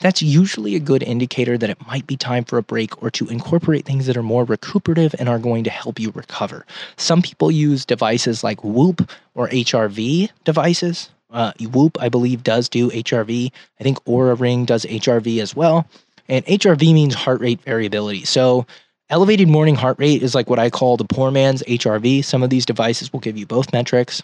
that's 0.00 0.20
usually 0.20 0.74
a 0.74 0.80
good 0.80 1.02
indicator 1.02 1.56
that 1.56 1.70
it 1.70 1.86
might 1.86 2.06
be 2.06 2.16
time 2.16 2.44
for 2.44 2.58
a 2.58 2.62
break 2.62 3.02
or 3.02 3.10
to 3.12 3.26
incorporate 3.28 3.86
things 3.86 4.06
that 4.06 4.16
are 4.16 4.22
more 4.22 4.44
recuperative 4.44 5.14
and 5.18 5.28
are 5.28 5.38
going 5.38 5.64
to 5.64 5.70
help 5.70 5.98
you 5.98 6.10
recover. 6.14 6.66
Some 6.96 7.22
people 7.22 7.50
use 7.50 7.84
devices 7.84 8.44
like 8.44 8.62
Whoop 8.62 9.10
or 9.34 9.48
HRV 9.48 10.30
devices. 10.44 11.10
Uh, 11.30 11.52
Whoop, 11.72 11.96
I 12.00 12.08
believe, 12.08 12.44
does 12.44 12.68
do 12.68 12.90
HRV. 12.90 13.50
I 13.80 13.82
think 13.82 14.04
Oura 14.04 14.38
Ring 14.38 14.64
does 14.64 14.84
HRV 14.84 15.40
as 15.40 15.56
well. 15.56 15.86
And 16.28 16.44
HRV 16.46 16.92
means 16.94 17.14
heart 17.14 17.40
rate 17.40 17.60
variability. 17.62 18.24
So 18.24 18.66
elevated 19.10 19.48
morning 19.48 19.74
heart 19.74 19.98
rate 19.98 20.22
is 20.22 20.34
like 20.34 20.48
what 20.48 20.58
I 20.58 20.70
call 20.70 20.96
the 20.96 21.04
poor 21.04 21.30
man's 21.30 21.62
HRV. 21.64 22.24
Some 22.24 22.42
of 22.42 22.50
these 22.50 22.66
devices 22.66 23.12
will 23.12 23.20
give 23.20 23.36
you 23.36 23.46
both 23.46 23.72
metrics. 23.72 24.22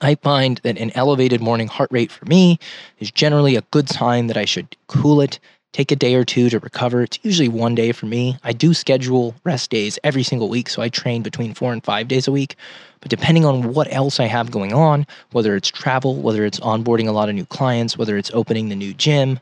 I 0.00 0.16
find 0.16 0.58
that 0.64 0.78
an 0.78 0.90
elevated 0.94 1.40
morning 1.40 1.68
heart 1.68 1.90
rate 1.92 2.10
for 2.10 2.24
me 2.26 2.58
is 2.98 3.10
generally 3.10 3.54
a 3.54 3.62
good 3.70 3.88
sign 3.88 4.26
that 4.26 4.36
I 4.36 4.44
should 4.44 4.76
cool 4.88 5.20
it, 5.20 5.38
take 5.72 5.92
a 5.92 5.96
day 5.96 6.16
or 6.16 6.24
two 6.24 6.50
to 6.50 6.58
recover. 6.58 7.02
It's 7.02 7.20
usually 7.22 7.48
one 7.48 7.76
day 7.76 7.92
for 7.92 8.06
me. 8.06 8.36
I 8.42 8.52
do 8.52 8.74
schedule 8.74 9.34
rest 9.44 9.70
days 9.70 10.00
every 10.02 10.24
single 10.24 10.48
week, 10.48 10.68
so 10.68 10.82
I 10.82 10.88
train 10.88 11.22
between 11.22 11.54
four 11.54 11.72
and 11.72 11.84
five 11.84 12.08
days 12.08 12.26
a 12.26 12.32
week. 12.32 12.56
But 13.00 13.10
depending 13.10 13.44
on 13.44 13.72
what 13.72 13.92
else 13.92 14.18
I 14.18 14.26
have 14.26 14.50
going 14.50 14.72
on, 14.72 15.06
whether 15.30 15.54
it's 15.54 15.70
travel, 15.70 16.16
whether 16.16 16.44
it's 16.44 16.60
onboarding 16.60 17.08
a 17.08 17.12
lot 17.12 17.28
of 17.28 17.36
new 17.36 17.46
clients, 17.46 17.96
whether 17.96 18.16
it's 18.16 18.30
opening 18.34 18.68
the 18.68 18.76
new 18.76 18.92
gym, 18.92 19.38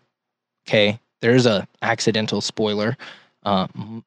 okay, 0.69 1.01
there's 1.21 1.47
a 1.47 1.67
accidental 1.83 2.41
spoiler. 2.41 2.97
Um, 3.45 4.05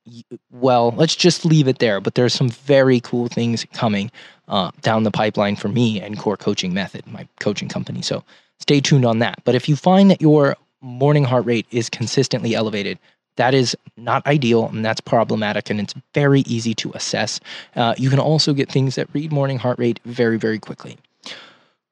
well, 0.51 0.91
let's 0.91 1.15
just 1.15 1.45
leave 1.45 1.67
it 1.67 1.79
there. 1.79 1.99
But 1.99 2.15
there's 2.15 2.33
some 2.33 2.49
very 2.49 2.99
cool 2.99 3.27
things 3.27 3.65
coming 3.73 4.11
uh, 4.47 4.71
down 4.81 5.03
the 5.03 5.11
pipeline 5.11 5.55
for 5.55 5.69
me 5.69 6.01
and 6.01 6.17
Core 6.17 6.37
Coaching 6.37 6.73
Method, 6.73 7.05
my 7.07 7.27
coaching 7.39 7.67
company. 7.67 8.01
So 8.01 8.23
stay 8.59 8.79
tuned 8.79 9.05
on 9.05 9.19
that. 9.19 9.41
But 9.43 9.55
if 9.55 9.67
you 9.67 9.75
find 9.75 10.11
that 10.11 10.21
your 10.21 10.55
morning 10.81 11.23
heart 11.23 11.45
rate 11.45 11.65
is 11.71 11.89
consistently 11.89 12.53
elevated, 12.53 12.99
that 13.37 13.53
is 13.53 13.75
not 13.97 14.25
ideal 14.27 14.67
and 14.67 14.85
that's 14.85 15.01
problematic 15.01 15.69
and 15.69 15.79
it's 15.79 15.95
very 16.13 16.41
easy 16.41 16.75
to 16.75 16.91
assess. 16.93 17.39
Uh, 17.75 17.95
you 17.97 18.09
can 18.09 18.19
also 18.19 18.53
get 18.53 18.71
things 18.71 18.95
that 18.95 19.07
read 19.13 19.31
morning 19.31 19.57
heart 19.57 19.79
rate 19.79 19.99
very, 20.05 20.37
very 20.37 20.59
quickly. 20.59 20.97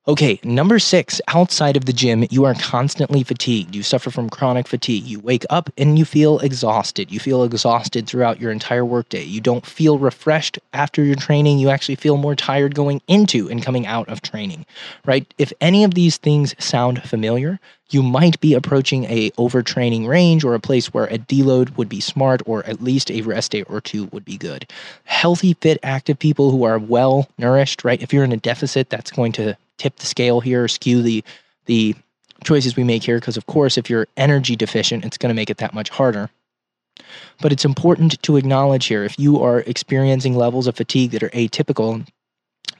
Okay, 0.07 0.39
number 0.43 0.79
six, 0.79 1.21
outside 1.27 1.77
of 1.77 1.85
the 1.85 1.93
gym, 1.93 2.25
you 2.31 2.43
are 2.43 2.55
constantly 2.55 3.21
fatigued. 3.21 3.75
You 3.75 3.83
suffer 3.83 4.09
from 4.09 4.31
chronic 4.31 4.67
fatigue. 4.67 5.03
You 5.03 5.19
wake 5.19 5.45
up 5.51 5.69
and 5.77 5.99
you 5.99 6.05
feel 6.05 6.39
exhausted. 6.39 7.11
You 7.11 7.19
feel 7.19 7.43
exhausted 7.43 8.07
throughout 8.07 8.41
your 8.41 8.51
entire 8.51 8.83
workday. 8.83 9.21
You 9.21 9.41
don't 9.41 9.63
feel 9.63 9.99
refreshed 9.99 10.57
after 10.73 11.03
your 11.03 11.13
training. 11.17 11.59
You 11.59 11.69
actually 11.69 11.97
feel 11.97 12.17
more 12.17 12.35
tired 12.35 12.73
going 12.73 13.03
into 13.07 13.47
and 13.47 13.61
coming 13.61 13.85
out 13.85 14.09
of 14.09 14.23
training, 14.23 14.65
right? 15.05 15.31
If 15.37 15.53
any 15.61 15.83
of 15.83 15.93
these 15.93 16.17
things 16.17 16.55
sound 16.57 17.03
familiar, 17.03 17.59
you 17.91 18.01
might 18.01 18.39
be 18.39 18.55
approaching 18.55 19.03
a 19.03 19.29
overtraining 19.31 20.07
range 20.07 20.43
or 20.43 20.55
a 20.55 20.59
place 20.59 20.91
where 20.91 21.05
a 21.05 21.19
deload 21.19 21.77
would 21.77 21.89
be 21.89 22.01
smart 22.01 22.41
or 22.47 22.65
at 22.65 22.81
least 22.81 23.11
a 23.11 23.21
rest 23.21 23.51
day 23.51 23.61
or 23.63 23.79
two 23.79 24.05
would 24.05 24.25
be 24.25 24.37
good. 24.37 24.65
Healthy, 25.03 25.53
fit, 25.61 25.77
active 25.83 26.17
people 26.17 26.49
who 26.49 26.63
are 26.63 26.79
well 26.79 27.29
nourished, 27.37 27.83
right? 27.83 28.01
If 28.01 28.11
you're 28.11 28.23
in 28.23 28.31
a 28.31 28.37
deficit, 28.37 28.89
that's 28.89 29.11
going 29.11 29.33
to 29.33 29.55
tip 29.81 29.95
the 29.95 30.05
scale 30.05 30.41
here, 30.41 30.67
skew 30.67 31.01
the 31.01 31.23
the 31.65 31.95
choices 32.43 32.75
we 32.75 32.83
make 32.83 33.03
here 33.03 33.19
because 33.19 33.37
of 33.37 33.47
course 33.47 33.77
if 33.77 33.89
you're 33.89 34.07
energy 34.15 34.55
deficient, 34.55 35.03
it's 35.03 35.17
going 35.17 35.29
to 35.29 35.35
make 35.35 35.49
it 35.49 35.57
that 35.57 35.73
much 35.73 35.89
harder. 35.89 36.29
But 37.41 37.51
it's 37.51 37.65
important 37.65 38.21
to 38.21 38.37
acknowledge 38.37 38.85
here 38.85 39.03
if 39.03 39.17
you 39.17 39.41
are 39.41 39.61
experiencing 39.61 40.35
levels 40.35 40.67
of 40.67 40.75
fatigue 40.75 41.11
that 41.11 41.23
are 41.23 41.29
atypical, 41.29 42.07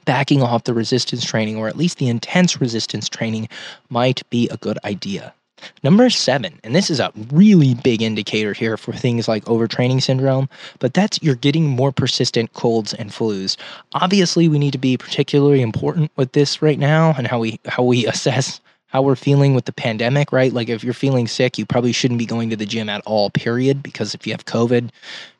backing 0.04 0.42
off 0.42 0.64
the 0.64 0.74
resistance 0.74 1.24
training 1.24 1.56
or 1.56 1.66
at 1.66 1.76
least 1.76 1.98
the 1.98 2.08
intense 2.08 2.60
resistance 2.60 3.08
training 3.08 3.48
might 3.88 4.28
be 4.30 4.48
a 4.48 4.56
good 4.56 4.78
idea. 4.84 5.34
Number 5.82 6.10
seven, 6.10 6.58
and 6.64 6.74
this 6.74 6.90
is 6.90 7.00
a 7.00 7.12
really 7.32 7.74
big 7.74 8.02
indicator 8.02 8.52
here 8.52 8.76
for 8.76 8.92
things 8.92 9.28
like 9.28 9.44
overtraining 9.44 10.02
syndrome, 10.02 10.48
but 10.78 10.94
that's 10.94 11.22
you're 11.22 11.34
getting 11.34 11.66
more 11.66 11.92
persistent 11.92 12.52
colds 12.52 12.94
and 12.94 13.10
flus. 13.10 13.56
Obviously, 13.92 14.48
we 14.48 14.58
need 14.58 14.72
to 14.72 14.78
be 14.78 14.96
particularly 14.96 15.62
important 15.62 16.10
with 16.16 16.32
this 16.32 16.62
right 16.62 16.78
now 16.78 17.14
and 17.16 17.26
how 17.26 17.38
we 17.38 17.60
how 17.66 17.82
we 17.82 18.06
assess 18.12 18.60
how 18.92 19.00
we're 19.00 19.16
feeling 19.16 19.54
with 19.54 19.64
the 19.64 19.72
pandemic, 19.72 20.32
right? 20.32 20.52
Like 20.52 20.68
if 20.68 20.84
you're 20.84 20.92
feeling 20.92 21.26
sick, 21.26 21.56
you 21.56 21.64
probably 21.64 21.92
shouldn't 21.92 22.18
be 22.18 22.26
going 22.26 22.50
to 22.50 22.56
the 22.56 22.66
gym 22.66 22.90
at 22.90 23.00
all, 23.06 23.30
period, 23.30 23.82
because 23.82 24.14
if 24.14 24.26
you 24.26 24.34
have 24.34 24.44
COVID, 24.44 24.90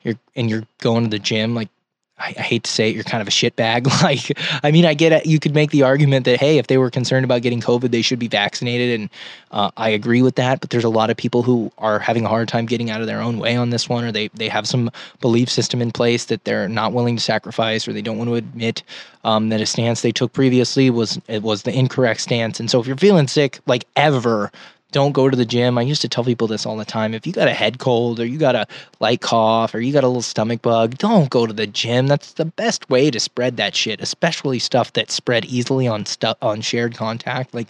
you're 0.03 0.15
and 0.35 0.49
you're 0.49 0.65
going 0.79 1.05
to 1.05 1.11
the 1.11 1.19
gym, 1.19 1.55
like 1.55 1.69
I, 2.19 2.35
I, 2.39 2.43
hate 2.43 2.65
to 2.65 2.71
say 2.71 2.89
it, 2.89 2.95
you're 2.95 3.05
kind 3.05 3.21
of 3.21 3.29
a 3.29 3.31
shitbag. 3.31 3.89
Like, 4.03 4.37
I 4.65 4.73
mean, 4.73 4.85
I 4.85 4.95
get 4.95 5.13
it. 5.13 5.27
You 5.27 5.39
could 5.39 5.55
make 5.55 5.71
the 5.71 5.83
argument 5.83 6.25
that, 6.25 6.41
hey, 6.41 6.59
if 6.59 6.67
they 6.67 6.77
were 6.77 6.91
concerned 6.91 7.25
about 7.25 7.43
getting 7.43 7.61
COVID, 7.61 7.91
they 7.91 8.03
should 8.03 8.19
be 8.19 8.27
vaccinated. 8.27 9.01
And 9.01 9.11
uh, 9.53 9.71
I 9.77 9.91
agree 9.91 10.23
with 10.23 10.35
that. 10.37 10.61
But 10.61 10.71
there's 10.71 10.85
a 10.85 10.89
lot 10.89 11.09
of 11.09 11.17
people 11.17 11.43
who 11.43 11.71
are 11.79 11.99
having 11.99 12.25
a 12.25 12.29
hard 12.29 12.49
time 12.49 12.67
getting 12.67 12.91
out 12.91 13.01
of 13.01 13.07
their 13.07 13.21
own 13.21 13.39
way 13.39 13.55
on 13.55 13.71
this 13.71 13.89
one, 13.89 14.05
or 14.05 14.11
they, 14.11 14.29
they 14.29 14.49
have 14.49 14.67
some 14.67 14.91
belief 15.21 15.49
system 15.49 15.81
in 15.81 15.93
place 15.93 16.27
that 16.27 16.45
they're 16.45 16.69
not 16.69 16.93
willing 16.93 17.17
to 17.17 17.23
sacrifice, 17.23 17.87
or 17.87 17.93
they 17.93 18.03
don't 18.03 18.19
want 18.19 18.29
to 18.29 18.35
admit 18.35 18.83
um, 19.25 19.51
that 19.51 19.61
a 19.61 19.67
stance 19.67 20.03
they 20.03 20.13
took 20.13 20.33
previously 20.33 20.91
was 20.91 21.21
it 21.29 21.43
was 21.43 21.63
the 21.63 21.73
incorrect 21.73 22.21
stance. 22.21 22.59
And 22.59 22.71
so 22.71 22.81
if 22.81 22.87
you're 22.87 22.97
feeling 22.97 23.29
sick, 23.29 23.61
like 23.67 23.87
ever, 23.95 24.51
don't 24.93 25.13
go 25.13 25.29
to 25.29 25.37
the 25.37 25.45
gym. 25.45 25.79
I 25.79 25.83
used 25.83 26.03
to 26.03 26.09
tell 26.09 26.23
people 26.25 26.47
this 26.47 26.65
all 26.65 26.77
the 26.77 26.85
time. 26.85 27.15
If 27.15 27.27
you 27.27 27.33
got 27.33 27.49
a 27.49 27.55
head 27.55 27.79
cold 27.79 28.21
or 28.21 28.27
you 28.27 28.39
got 28.39 28.55
a 28.55 28.67
light 29.01 29.21
cough 29.21 29.75
or 29.75 29.81
you 29.81 29.93
got 29.93 30.05
a 30.05 30.07
little 30.07 30.23
stomach 30.23 30.63
bug, 30.63 30.97
don't 30.99 31.31
go 31.31 31.47
to 31.47 31.53
the 31.53 31.67
gym. 31.67 32.07
That's 32.07 32.35
the 32.35 32.45
best 32.45 32.89
way 32.89 33.11
to 33.11 33.19
spread 33.19 33.57
that 33.57 33.75
shit, 33.75 34.01
especially 34.01 34.59
stuff 34.59 34.93
that 34.93 35.11
spread 35.11 35.45
easily 35.47 35.89
on 35.89 36.07
stuff 36.07 36.37
on 36.41 36.61
shared 36.61 36.97
contact. 36.97 37.55
Like 37.55 37.69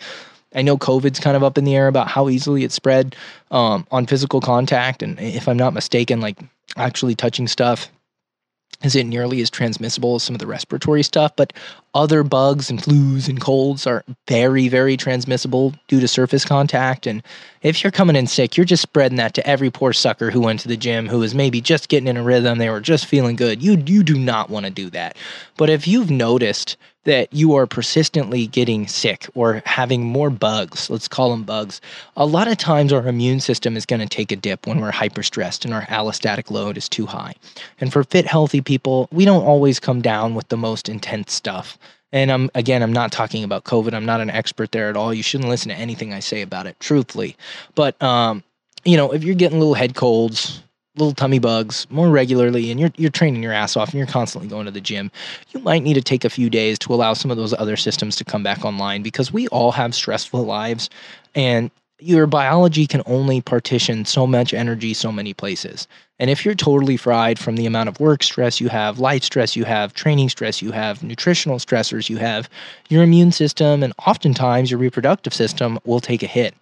I 0.55 0.63
know 0.63 0.77
COVID's 0.77 1.21
kind 1.21 1.37
of 1.37 1.43
up 1.43 1.57
in 1.57 1.65
the 1.65 1.75
air 1.75 1.89
about 1.89 2.09
how 2.09 2.29
easily 2.29 2.65
it 2.65 2.73
spread 2.73 3.17
um, 3.51 3.87
on 3.91 4.07
physical 4.07 4.41
contact, 4.41 5.03
and 5.03 5.19
if 5.19 5.49
I'm 5.49 5.57
not 5.57 5.73
mistaken, 5.73 6.21
like 6.21 6.39
actually 6.77 7.15
touching 7.15 7.49
stuff 7.49 7.89
isn't 8.83 9.09
nearly 9.09 9.41
as 9.41 9.51
transmissible 9.51 10.17
as 10.17 10.23
some 10.23 10.35
of 10.35 10.41
the 10.41 10.47
respiratory 10.47 11.03
stuff, 11.03 11.33
but 11.37 11.53
other 11.95 12.23
bugs 12.23 12.71
and 12.71 12.81
flus 12.81 13.29
and 13.29 13.41
colds 13.41 13.87
are 13.87 14.05
very, 14.27 14.69
very 14.69 14.97
transmissible 14.97 15.75
due 15.89 16.01
to 16.01 16.09
surface 16.09 16.45
contact. 16.45 17.07
And 17.07 17.23
if 17.63 17.85
you're 17.85 17.91
coming 17.91 18.17
in 18.17 18.27
sick, 18.27 18.57
you're 18.57 18.67
just 18.67 18.83
spreading 18.83 19.19
that 19.19 19.35
to 19.35 19.47
every 19.47 19.71
poor 19.71 19.93
sucker 19.93 20.31
who 20.31 20.41
went 20.41 20.61
to 20.61 20.69
the 20.69 20.77
gym 20.77 21.07
who 21.07 21.19
was 21.19 21.35
maybe 21.35 21.61
just 21.61 21.89
getting 21.89 22.09
in 22.09 22.17
a 22.17 22.23
rhythm, 22.23 22.59
they 22.59 22.71
were 22.71 22.81
just 22.81 23.07
feeling 23.07 23.37
good. 23.37 23.63
You 23.63 23.83
you 23.87 24.03
do 24.03 24.19
not 24.19 24.51
want 24.51 24.67
to 24.67 24.73
do 24.73 24.91
that. 24.91 25.17
But 25.57 25.71
if 25.71 25.87
you've 25.87 26.11
noticed 26.11 26.77
that 27.05 27.33
you 27.33 27.55
are 27.55 27.67
persistently 27.67 28.47
getting 28.47 28.87
sick 28.87 29.29
or 29.35 29.63
having 29.67 30.05
more 30.05 30.31
bugs, 30.31 30.89
let's 30.89 31.09
call 31.09 31.31
them 31.31 31.43
bugs, 31.43 31.81
a 32.17 32.27
lot 32.27 32.49
of 32.49 32.57
times 32.57 32.93
our 32.93 33.07
immune 33.09 33.41
system 33.41 33.77
is 33.77 33.87
going 33.87 34.01
to 34.01 34.07
take 34.07 34.31
a 34.31 34.37
dip 34.37 34.67
when 34.67 34.81
we're 34.81 34.93
hyperstressed 34.93 35.65
and 35.65 35.75
our 35.75 35.83
allostatic 35.83 36.51
load 36.51 36.77
is 36.77 36.89
too 36.89 37.07
high. 37.07 37.35
And 37.81 37.93
for 37.93 38.05
fit, 38.05 38.27
healthy 38.27 38.61
people, 38.61 39.09
we 39.11 39.25
don't 39.25 39.45
always 39.45 39.81
come 39.81 40.01
down 40.01 40.35
with 40.35 40.49
the 40.49 40.57
most 40.57 40.89
intense 40.89 41.33
stuff. 41.33 41.77
And 42.13 42.31
I'm 42.31 42.51
again, 42.55 42.83
I'm 42.83 42.93
not 42.93 43.11
talking 43.11 43.43
about 43.43 43.65
COVID. 43.65 43.95
I'm 43.95 44.05
not 44.05 44.21
an 44.21 44.31
expert 44.31 44.73
there 44.73 44.91
at 44.91 44.97
all. 44.97 45.15
You 45.15 45.23
shouldn't 45.23 45.49
listen 45.49 45.71
to 45.71 45.75
anything 45.75 46.13
I 46.13 46.21
say 46.21 46.43
about 46.43 46.67
it, 46.67 46.79
truthfully. 46.79 47.37
But 47.75 48.01
um, 48.03 48.45
you 48.85 48.97
know, 48.97 49.13
if 49.13 49.25
you're 49.25 49.35
getting 49.35 49.59
little 49.59 49.75
head 49.75 49.95
colds, 49.95 50.63
little 50.97 51.15
tummy 51.15 51.39
bugs 51.39 51.87
more 51.91 52.11
regularly 52.11 52.71
and 52.71 52.79
you're 52.79 52.91
you're 52.97 53.11
training 53.11 53.43
your 53.43 53.53
ass 53.53 53.77
off 53.77 53.89
and 53.89 53.95
you're 53.99 54.07
constantly 54.07 54.49
going 54.49 54.67
to 54.67 54.71
the 54.71 54.81
gym, 54.81 55.11
you 55.51 55.61
might 55.61 55.83
need 55.83 55.95
to 55.95 56.03
take 56.03 56.25
a 56.25 56.31
few 56.31 56.51
days 56.51 56.79
to 56.79 56.93
allow 56.93 57.15
some 57.15 57.31
of 57.31 57.37
those 57.37 57.55
other 57.55 57.77
systems 57.77 58.17
to 58.17 58.25
come 58.25 58.43
back 58.43 58.65
online 58.65 59.03
because 59.03 59.33
we 59.33 59.49
all 59.49 59.73
have 59.73 59.95
stressful 59.95 60.43
lives 60.45 60.91
and 61.35 61.71
your 61.99 62.27
biology 62.27 62.87
can 62.87 63.01
only 63.07 63.41
partition 63.41 64.05
so 64.05 64.27
much 64.27 64.53
energy 64.53 64.93
so 64.93 65.13
many 65.13 65.33
places. 65.33 65.87
And 66.19 66.31
if 66.31 66.45
you're 66.45 66.55
totally 66.55 66.97
fried 66.97 67.39
from 67.39 67.57
the 67.57 67.65
amount 67.65 67.89
of 67.89 68.01
work 68.01 68.23
stress 68.23 68.61
you 68.61 68.69
have, 68.69 68.99
life 68.99 69.23
stress 69.23 69.55
you 69.57 69.65
have, 69.65 69.95
training 69.95 70.29
stress 70.29 70.61
you 70.61 70.73
have, 70.73 71.03
nutritional 71.03 71.59
stressors 71.59 72.11
you 72.11 72.17
have, 72.17 72.51
your 72.89 73.03
immune 73.03 73.33
system 73.33 73.83
and 73.83 73.93
oftentimes 74.07 74.71
your 74.71 74.79
reproductive 74.79 75.33
system 75.33 75.79
will 75.85 76.01
take 76.01 76.23
a 76.23 76.27
hit. 76.27 76.55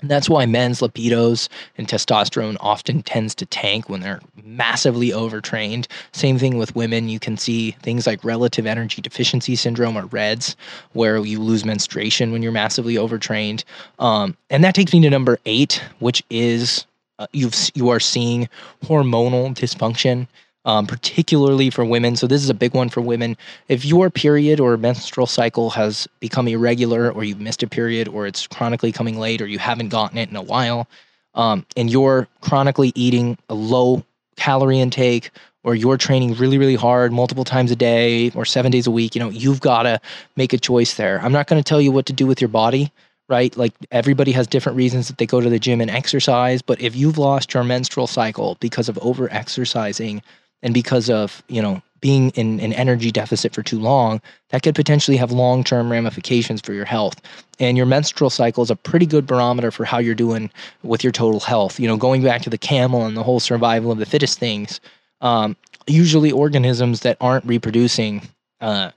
And 0.00 0.10
that's 0.10 0.28
why 0.28 0.46
men's 0.46 0.80
libidos 0.80 1.48
and 1.78 1.88
testosterone 1.88 2.56
often 2.60 3.02
tends 3.02 3.34
to 3.36 3.46
tank 3.46 3.88
when 3.88 4.00
they're 4.00 4.20
massively 4.42 5.12
overtrained. 5.12 5.88
Same 6.12 6.38
thing 6.38 6.58
with 6.58 6.74
women. 6.76 7.08
You 7.08 7.18
can 7.18 7.36
see 7.36 7.72
things 7.82 8.06
like 8.06 8.24
relative 8.24 8.66
energy 8.66 9.00
deficiency 9.00 9.56
syndrome 9.56 9.96
or 9.96 10.06
REDS, 10.06 10.56
where 10.92 11.18
you 11.18 11.40
lose 11.40 11.64
menstruation 11.64 12.32
when 12.32 12.42
you're 12.42 12.52
massively 12.52 12.98
overtrained. 12.98 13.64
Um, 13.98 14.36
and 14.50 14.62
that 14.64 14.74
takes 14.74 14.92
me 14.92 15.00
to 15.02 15.10
number 15.10 15.38
eight, 15.46 15.82
which 16.00 16.22
is 16.30 16.86
uh, 17.18 17.26
you've 17.32 17.54
you 17.74 17.88
are 17.90 18.00
seeing 18.00 18.48
hormonal 18.84 19.54
dysfunction 19.54 20.26
um, 20.64 20.86
particularly 20.86 21.70
for 21.70 21.84
women. 21.84 22.16
So, 22.16 22.26
this 22.26 22.42
is 22.42 22.50
a 22.50 22.54
big 22.54 22.74
one 22.74 22.88
for 22.88 23.00
women. 23.00 23.36
If 23.68 23.84
your 23.84 24.10
period 24.10 24.60
or 24.60 24.76
menstrual 24.76 25.26
cycle 25.26 25.70
has 25.70 26.08
become 26.20 26.48
irregular, 26.48 27.10
or 27.10 27.24
you've 27.24 27.40
missed 27.40 27.62
a 27.62 27.66
period, 27.66 28.08
or 28.08 28.26
it's 28.26 28.46
chronically 28.46 28.92
coming 28.92 29.18
late, 29.18 29.42
or 29.42 29.46
you 29.46 29.58
haven't 29.58 29.88
gotten 29.88 30.18
it 30.18 30.30
in 30.30 30.36
a 30.36 30.42
while, 30.42 30.88
um, 31.34 31.66
and 31.76 31.90
you're 31.90 32.28
chronically 32.40 32.92
eating 32.94 33.38
a 33.48 33.54
low 33.54 34.04
calorie 34.36 34.80
intake, 34.80 35.30
or 35.62 35.74
you're 35.74 35.96
training 35.96 36.34
really, 36.34 36.58
really 36.58 36.74
hard 36.74 37.12
multiple 37.12 37.44
times 37.44 37.70
a 37.70 37.76
day 37.76 38.30
or 38.34 38.44
seven 38.44 38.70
days 38.70 38.86
a 38.86 38.90
week, 38.90 39.14
you 39.14 39.20
know, 39.20 39.30
you've 39.30 39.60
got 39.60 39.84
to 39.84 40.00
make 40.36 40.52
a 40.52 40.58
choice 40.58 40.94
there. 40.94 41.20
I'm 41.22 41.32
not 41.32 41.46
going 41.46 41.62
to 41.62 41.66
tell 41.66 41.80
you 41.80 41.90
what 41.90 42.06
to 42.06 42.12
do 42.12 42.26
with 42.26 42.40
your 42.40 42.48
body 42.48 42.92
right? 43.28 43.56
Like 43.56 43.72
everybody 43.90 44.32
has 44.32 44.46
different 44.46 44.76
reasons 44.76 45.08
that 45.08 45.18
they 45.18 45.26
go 45.26 45.40
to 45.40 45.48
the 45.48 45.58
gym 45.58 45.80
and 45.80 45.90
exercise, 45.90 46.60
but 46.60 46.80
if 46.80 46.94
you've 46.94 47.18
lost 47.18 47.54
your 47.54 47.64
menstrual 47.64 48.06
cycle 48.06 48.56
because 48.60 48.88
of 48.88 48.98
over 48.98 49.32
exercising, 49.32 50.22
and 50.64 50.74
because 50.74 51.08
of 51.08 51.44
you 51.48 51.62
know 51.62 51.80
being 52.00 52.30
in 52.30 52.60
an 52.60 52.72
energy 52.74 53.10
deficit 53.10 53.54
for 53.54 53.62
too 53.62 53.78
long 53.78 54.20
that 54.50 54.62
could 54.62 54.74
potentially 54.74 55.16
have 55.16 55.32
long-term 55.32 55.90
ramifications 55.90 56.60
for 56.60 56.74
your 56.74 56.84
health. 56.84 57.18
And 57.58 57.78
your 57.78 57.86
menstrual 57.86 58.28
cycle 58.28 58.62
is 58.62 58.70
a 58.70 58.76
pretty 58.76 59.06
good 59.06 59.26
barometer 59.26 59.70
for 59.70 59.86
how 59.86 59.96
you're 59.96 60.14
doing 60.14 60.50
with 60.82 61.02
your 61.02 61.12
total 61.12 61.40
health. 61.40 61.78
You 61.78 61.86
know 61.86 61.96
going 61.96 62.22
back 62.22 62.42
to 62.42 62.50
the 62.50 62.58
camel 62.58 63.06
and 63.06 63.16
the 63.16 63.22
whole 63.22 63.40
survival 63.40 63.92
of 63.92 63.98
the 63.98 64.06
fittest 64.06 64.40
things 64.40 64.80
um, 65.20 65.56
usually 65.86 66.32
organisms 66.32 67.00
that 67.00 67.16
aren't 67.20 67.44
reproducing 67.44 68.22
uh, 68.60 68.90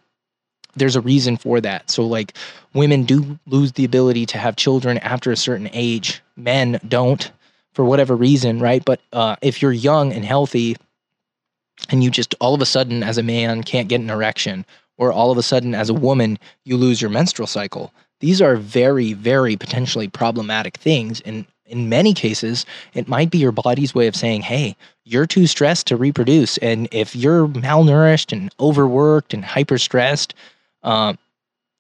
there's 0.78 0.96
a 0.96 1.02
reason 1.02 1.38
for 1.38 1.60
that. 1.62 1.90
So 1.90 2.06
like 2.06 2.34
women 2.74 3.04
do 3.04 3.40
lose 3.48 3.74
the 3.74 3.86
ability 3.86 4.26
to 4.28 4.38
have 4.38 4.56
children 4.56 5.00
after 5.00 5.32
a 5.32 5.38
certain 5.38 5.70
age. 5.74 6.22
Men 6.36 6.80
don't 6.88 7.32
for 7.74 7.84
whatever 7.84 8.16
reason 8.16 8.60
right? 8.60 8.84
But 8.84 9.02
uh, 9.14 9.36
if 9.42 9.62
you're 9.62 9.72
young 9.72 10.14
and 10.14 10.24
healthy 10.24 10.78
and 11.90 12.04
you 12.04 12.12
just 12.12 12.36
all 12.40 12.54
of 12.54 12.62
a 12.62 12.66
sudden 12.66 13.04
as 13.04 13.18
a 13.18 13.24
man 13.24 13.64
can't 13.64 13.90
get 13.90 14.02
an 14.02 14.10
erection 14.10 14.66
or 14.98 15.12
all 15.12 15.32
of 15.32 15.38
a 15.38 15.44
sudden 15.44 15.76
as 15.76 15.90
a 15.90 15.94
woman 15.94 16.40
you 16.64 16.76
lose 16.78 17.02
your 17.02 17.12
menstrual 17.12 17.48
cycle. 17.48 17.94
These 18.20 18.42
are 18.42 18.56
very 18.56 19.14
very 19.14 19.56
potentially 19.56 20.08
problematic 20.08 20.78
things 20.78 21.22
and 21.22 21.46
in 21.66 21.90
many 21.90 22.14
cases 22.14 22.66
it 22.94 23.08
might 23.08 23.30
be 23.30 23.38
your 23.38 23.52
body's 23.52 23.94
way 23.94 24.08
of 24.08 24.16
saying 24.16 24.42
hey 24.42 24.76
you're 25.04 25.28
too 25.28 25.48
stressed 25.48 25.88
to 25.88 25.98
reproduce 25.98 26.58
and 26.60 26.88
if 26.92 27.16
you're 27.16 27.48
malnourished 27.48 28.32
and 28.32 28.54
overworked 28.60 29.34
and 29.34 29.44
hyper 29.44 29.78
stressed 29.78 30.34
uh, 30.84 31.14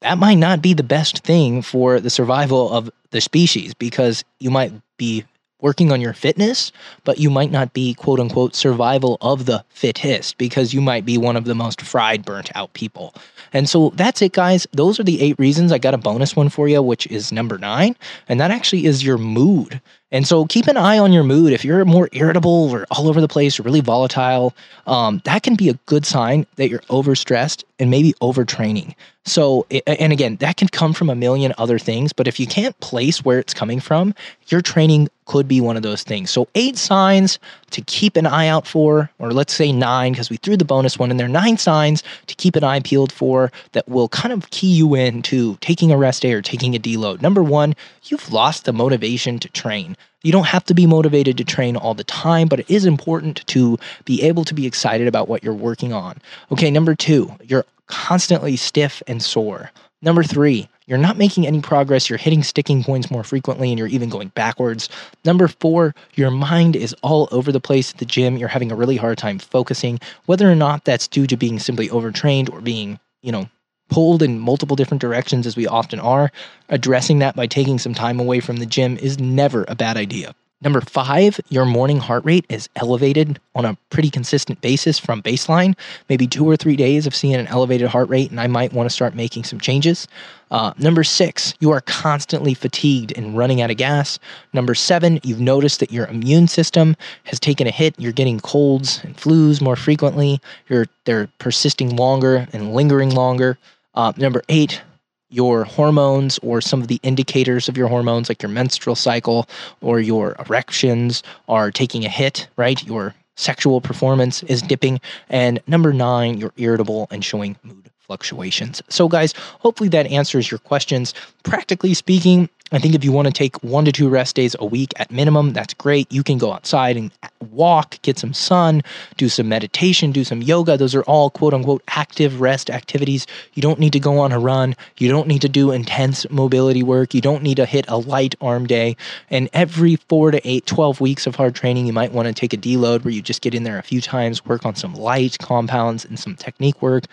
that 0.01 0.17
might 0.17 0.35
not 0.35 0.61
be 0.61 0.73
the 0.73 0.83
best 0.83 1.19
thing 1.19 1.61
for 1.61 1.99
the 1.99 2.09
survival 2.09 2.71
of 2.71 2.89
the 3.11 3.21
species 3.21 3.73
because 3.73 4.23
you 4.39 4.51
might 4.51 4.73
be 4.97 5.23
working 5.61 5.91
on 5.91 6.01
your 6.01 6.13
fitness, 6.13 6.71
but 7.03 7.19
you 7.19 7.29
might 7.29 7.51
not 7.51 7.73
be 7.73 7.93
quote 7.93 8.19
unquote 8.19 8.55
survival 8.55 9.17
of 9.21 9.45
the 9.45 9.63
fittest 9.69 10.37
because 10.37 10.73
you 10.73 10.81
might 10.81 11.05
be 11.05 11.17
one 11.17 11.35
of 11.35 11.45
the 11.45 11.55
most 11.55 11.81
fried, 11.81 12.23
burnt 12.25 12.51
out 12.55 12.73
people. 12.73 13.13
And 13.53 13.67
so 13.69 13.91
that's 13.95 14.21
it, 14.21 14.33
guys. 14.33 14.67
Those 14.73 14.99
are 14.99 15.03
the 15.03 15.21
eight 15.21 15.39
reasons. 15.39 15.71
I 15.71 15.77
got 15.77 15.93
a 15.93 15.97
bonus 15.97 16.35
one 16.35 16.49
for 16.49 16.67
you, 16.67 16.81
which 16.81 17.07
is 17.07 17.31
number 17.31 17.57
nine. 17.57 17.95
And 18.27 18.39
that 18.39 18.51
actually 18.51 18.85
is 18.85 19.03
your 19.03 19.17
mood. 19.17 19.81
And 20.11 20.25
so 20.25 20.45
keep 20.45 20.67
an 20.67 20.77
eye 20.77 20.97
on 20.97 21.11
your 21.11 21.23
mood. 21.23 21.51
If 21.51 21.65
you're 21.65 21.83
more 21.83 22.07
irritable 22.13 22.69
or 22.69 22.85
all 22.91 23.09
over 23.09 23.19
the 23.19 23.27
place 23.27 23.59
or 23.59 23.63
really 23.63 23.81
volatile, 23.81 24.53
um, 24.85 25.21
that 25.25 25.43
can 25.43 25.55
be 25.55 25.69
a 25.69 25.73
good 25.85 26.05
sign 26.05 26.45
that 26.55 26.69
you're 26.69 26.79
overstressed 26.81 27.63
and 27.77 27.91
maybe 27.91 28.13
overtraining. 28.21 28.95
So, 29.25 29.65
and 29.85 30.13
again, 30.13 30.37
that 30.37 30.55
can 30.55 30.69
come 30.69 30.93
from 30.93 31.09
a 31.09 31.15
million 31.15 31.53
other 31.57 31.77
things, 31.77 32.13
but 32.13 32.29
if 32.29 32.39
you 32.39 32.47
can't 32.47 32.79
place 32.79 33.25
where 33.25 33.39
it's 33.39 33.53
coming 33.53 33.81
from, 33.81 34.15
your 34.47 34.61
training 34.61 35.09
could 35.27 35.47
be 35.47 35.61
one 35.61 35.77
of 35.77 35.83
those 35.83 36.03
things. 36.03 36.31
So, 36.31 36.47
eight 36.55 36.77
signs 36.77 37.37
to 37.71 37.81
keep 37.81 38.17
an 38.17 38.25
eye 38.25 38.47
out 38.47 38.65
for, 38.65 39.09
or 39.19 39.31
let's 39.31 39.53
say 39.53 39.71
nine, 39.71 40.13
because 40.13 40.29
we 40.29 40.37
threw 40.37 40.57
the 40.57 40.65
bonus 40.65 40.97
one 40.97 41.11
in 41.11 41.17
there, 41.17 41.27
nine 41.27 41.57
signs 41.57 42.03
to 42.25 42.35
keep 42.35 42.55
an 42.55 42.63
eye 42.63 42.79
peeled 42.79 43.11
for 43.11 43.51
that 43.73 43.87
will 43.87 44.09
kind 44.09 44.33
of 44.33 44.49
key 44.49 44.73
you 44.73 44.95
into 44.95 45.55
taking 45.57 45.91
a 45.91 45.97
rest 45.97 46.21
day 46.23 46.33
or 46.33 46.41
taking 46.41 46.75
a 46.75 46.79
deload. 46.79 47.21
Number 47.21 47.43
one, 47.43 47.75
you've 48.05 48.31
lost 48.31 48.65
the 48.65 48.73
motivation 48.73 49.37
to 49.39 49.49
train. 49.49 49.95
You 50.23 50.31
don't 50.31 50.47
have 50.47 50.65
to 50.65 50.73
be 50.73 50.87
motivated 50.87 51.37
to 51.37 51.43
train 51.43 51.77
all 51.77 51.93
the 51.93 52.03
time, 52.03 52.47
but 52.47 52.61
it 52.61 52.69
is 52.69 52.85
important 52.85 53.45
to 53.47 53.77
be 54.05 54.23
able 54.23 54.43
to 54.45 54.53
be 54.53 54.65
excited 54.65 55.07
about 55.07 55.27
what 55.27 55.43
you're 55.43 55.53
working 55.53 55.93
on. 55.93 56.17
Okay, 56.51 56.71
number 56.71 56.95
two, 56.95 57.31
you're 57.43 57.65
constantly 57.87 58.55
stiff 58.55 59.03
and 59.07 59.21
sore. 59.21 59.71
Number 60.01 60.23
three, 60.23 60.69
you're 60.87 60.97
not 60.97 61.17
making 61.17 61.45
any 61.45 61.61
progress. 61.61 62.09
You're 62.09 62.17
hitting 62.17 62.43
sticking 62.43 62.83
points 62.83 63.11
more 63.11 63.23
frequently 63.23 63.69
and 63.69 63.77
you're 63.77 63.89
even 63.89 64.09
going 64.09 64.29
backwards. 64.29 64.89
Number 65.25 65.47
four, 65.47 65.93
your 66.15 66.31
mind 66.31 66.75
is 66.75 66.95
all 67.03 67.27
over 67.31 67.51
the 67.51 67.59
place 67.59 67.91
at 67.91 67.99
the 67.99 68.05
gym. 68.05 68.37
You're 68.37 68.47
having 68.47 68.71
a 68.71 68.75
really 68.75 68.97
hard 68.97 69.17
time 69.17 69.37
focusing, 69.37 69.99
whether 70.25 70.49
or 70.49 70.55
not 70.55 70.85
that's 70.85 71.07
due 71.07 71.27
to 71.27 71.37
being 71.37 71.59
simply 71.59 71.89
overtrained 71.89 72.49
or 72.49 72.61
being, 72.61 72.99
you 73.21 73.31
know, 73.31 73.49
pulled 73.89 74.23
in 74.23 74.39
multiple 74.39 74.75
different 74.75 75.01
directions 75.01 75.45
as 75.45 75.55
we 75.55 75.67
often 75.67 75.99
are. 75.99 76.31
Addressing 76.69 77.19
that 77.19 77.35
by 77.35 77.47
taking 77.47 77.79
some 77.79 77.93
time 77.93 78.19
away 78.19 78.39
from 78.39 78.57
the 78.57 78.65
gym 78.65 78.97
is 78.97 79.19
never 79.19 79.65
a 79.67 79.75
bad 79.75 79.97
idea. 79.97 80.33
Number 80.59 80.81
five, 80.81 81.39
your 81.49 81.65
morning 81.65 81.99
heart 81.99 82.25
rate 82.25 82.45
is 82.49 82.67
elevated 82.75 83.39
on 83.53 83.63
a 83.63 83.77
pretty 83.91 84.09
consistent 84.09 84.59
basis 84.59 84.97
from 84.97 85.21
baseline. 85.21 85.75
Maybe 86.09 86.25
two 86.25 86.49
or 86.49 86.57
three 86.57 86.75
days 86.75 87.05
of 87.05 87.13
seeing 87.13 87.35
an 87.35 87.45
elevated 87.45 87.89
heart 87.89 88.09
rate, 88.09 88.31
and 88.31 88.41
I 88.41 88.47
might 88.47 88.73
want 88.73 88.89
to 88.89 88.93
start 88.93 89.13
making 89.13 89.43
some 89.43 89.59
changes. 89.59 90.07
Uh, 90.49 90.73
number 90.79 91.03
six, 91.03 91.53
you 91.59 91.69
are 91.69 91.81
constantly 91.81 92.55
fatigued 92.55 93.15
and 93.15 93.37
running 93.37 93.61
out 93.61 93.69
of 93.69 93.77
gas. 93.77 94.17
Number 94.51 94.73
seven, 94.73 95.19
you've 95.21 95.39
noticed 95.39 95.79
that 95.79 95.91
your 95.91 96.07
immune 96.07 96.47
system 96.47 96.95
has 97.25 97.39
taken 97.39 97.67
a 97.67 97.71
hit. 97.71 97.93
You're 97.99 98.11
getting 98.11 98.39
colds 98.39 98.99
and 99.03 99.15
flus 99.15 99.61
more 99.61 99.75
frequently. 99.75 100.41
You're 100.69 100.87
they're 101.05 101.29
persisting 101.37 101.95
longer 101.95 102.47
and 102.51 102.73
lingering 102.73 103.11
longer. 103.11 103.59
Uh, 103.93 104.11
number 104.17 104.41
eight, 104.49 104.81
your 105.29 105.63
hormones 105.63 106.39
or 106.39 106.61
some 106.61 106.81
of 106.81 106.87
the 106.87 106.99
indicators 107.03 107.67
of 107.67 107.77
your 107.77 107.87
hormones, 107.87 108.29
like 108.29 108.41
your 108.41 108.51
menstrual 108.51 108.95
cycle 108.95 109.47
or 109.81 109.99
your 109.99 110.35
erections, 110.39 111.23
are 111.47 111.71
taking 111.71 112.05
a 112.05 112.09
hit, 112.09 112.47
right? 112.55 112.83
Your 112.85 113.13
sexual 113.35 113.81
performance 113.81 114.43
is 114.43 114.61
dipping. 114.61 114.99
And 115.29 115.59
number 115.67 115.93
nine, 115.93 116.37
you're 116.37 116.53
irritable 116.57 117.07
and 117.11 117.23
showing 117.23 117.57
mood 117.63 117.91
fluctuations. 118.07 118.81
So, 118.89 119.07
guys, 119.07 119.33
hopefully 119.59 119.89
that 119.89 120.07
answers 120.07 120.49
your 120.49 120.59
questions. 120.59 121.13
Practically 121.43 121.93
speaking, 121.93 122.49
I 122.71 122.79
think 122.79 122.95
if 122.95 123.03
you 123.05 123.13
want 123.13 123.27
to 123.27 123.33
take 123.33 123.63
one 123.63 123.85
to 123.85 123.93
two 123.93 124.09
rest 124.09 124.35
days 124.35 124.53
a 124.59 124.65
week 124.65 124.91
at 124.97 125.09
minimum, 125.09 125.53
that's 125.53 125.73
great. 125.73 126.11
You 126.11 126.21
can 126.21 126.37
go 126.37 126.51
outside 126.51 126.97
and 126.97 127.11
walk, 127.49 128.01
get 128.01 128.19
some 128.19 128.33
sun, 128.33 128.81
do 129.15 129.29
some 129.29 129.47
meditation, 129.47 130.11
do 130.11 130.25
some 130.25 130.41
yoga. 130.41 130.75
Those 130.75 130.93
are 130.93 131.03
all 131.03 131.29
quote 131.29 131.53
unquote 131.53 131.81
active 131.87 132.41
rest 132.41 132.69
activities. 132.69 133.25
You 133.53 133.61
don't 133.61 133.79
need 133.79 133.93
to 133.93 134.01
go 134.01 134.19
on 134.19 134.33
a 134.33 134.39
run. 134.39 134.75
You 134.97 135.07
don't 135.07 135.29
need 135.29 135.41
to 135.43 135.49
do 135.49 135.71
intense 135.71 136.29
mobility 136.29 136.83
work. 136.83 137.13
You 137.13 137.21
don't 137.21 137.41
need 137.41 137.55
to 137.55 137.65
hit 137.65 137.85
a 137.87 137.97
light 137.97 138.35
arm 138.41 138.67
day. 138.67 138.97
And 139.29 139.49
every 139.53 139.95
four 139.95 140.31
to 140.31 140.45
eight, 140.45 140.65
12 140.65 140.99
weeks 140.99 141.25
of 141.25 141.35
hard 141.35 141.55
training, 141.55 141.85
you 141.85 141.93
might 141.93 142.11
want 142.11 142.27
to 142.27 142.33
take 142.33 142.51
a 142.51 142.57
deload 142.57 143.05
where 143.05 143.13
you 143.13 143.21
just 143.21 143.41
get 143.41 143.55
in 143.55 143.63
there 143.63 143.79
a 143.79 143.83
few 143.83 144.01
times, 144.01 144.45
work 144.45 144.65
on 144.65 144.75
some 144.75 144.93
light 144.93 145.37
compounds 145.39 146.03
and 146.03 146.19
some 146.19 146.35
technique 146.35 146.81
work. 146.81 147.05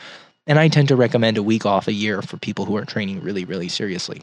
And 0.47 0.59
I 0.59 0.69
tend 0.69 0.89
to 0.89 0.97
recommend 0.97 1.39
a 1.39 1.43
week 1.43 1.65
off 1.65 1.89
a 1.89 1.93
year 1.93 2.21
for 2.23 2.37
people 2.37 2.65
who 2.65 2.77
are 2.77 2.85
training 2.85 3.23
really, 3.23 3.45
really 3.45 3.69
seriously. 3.69 4.23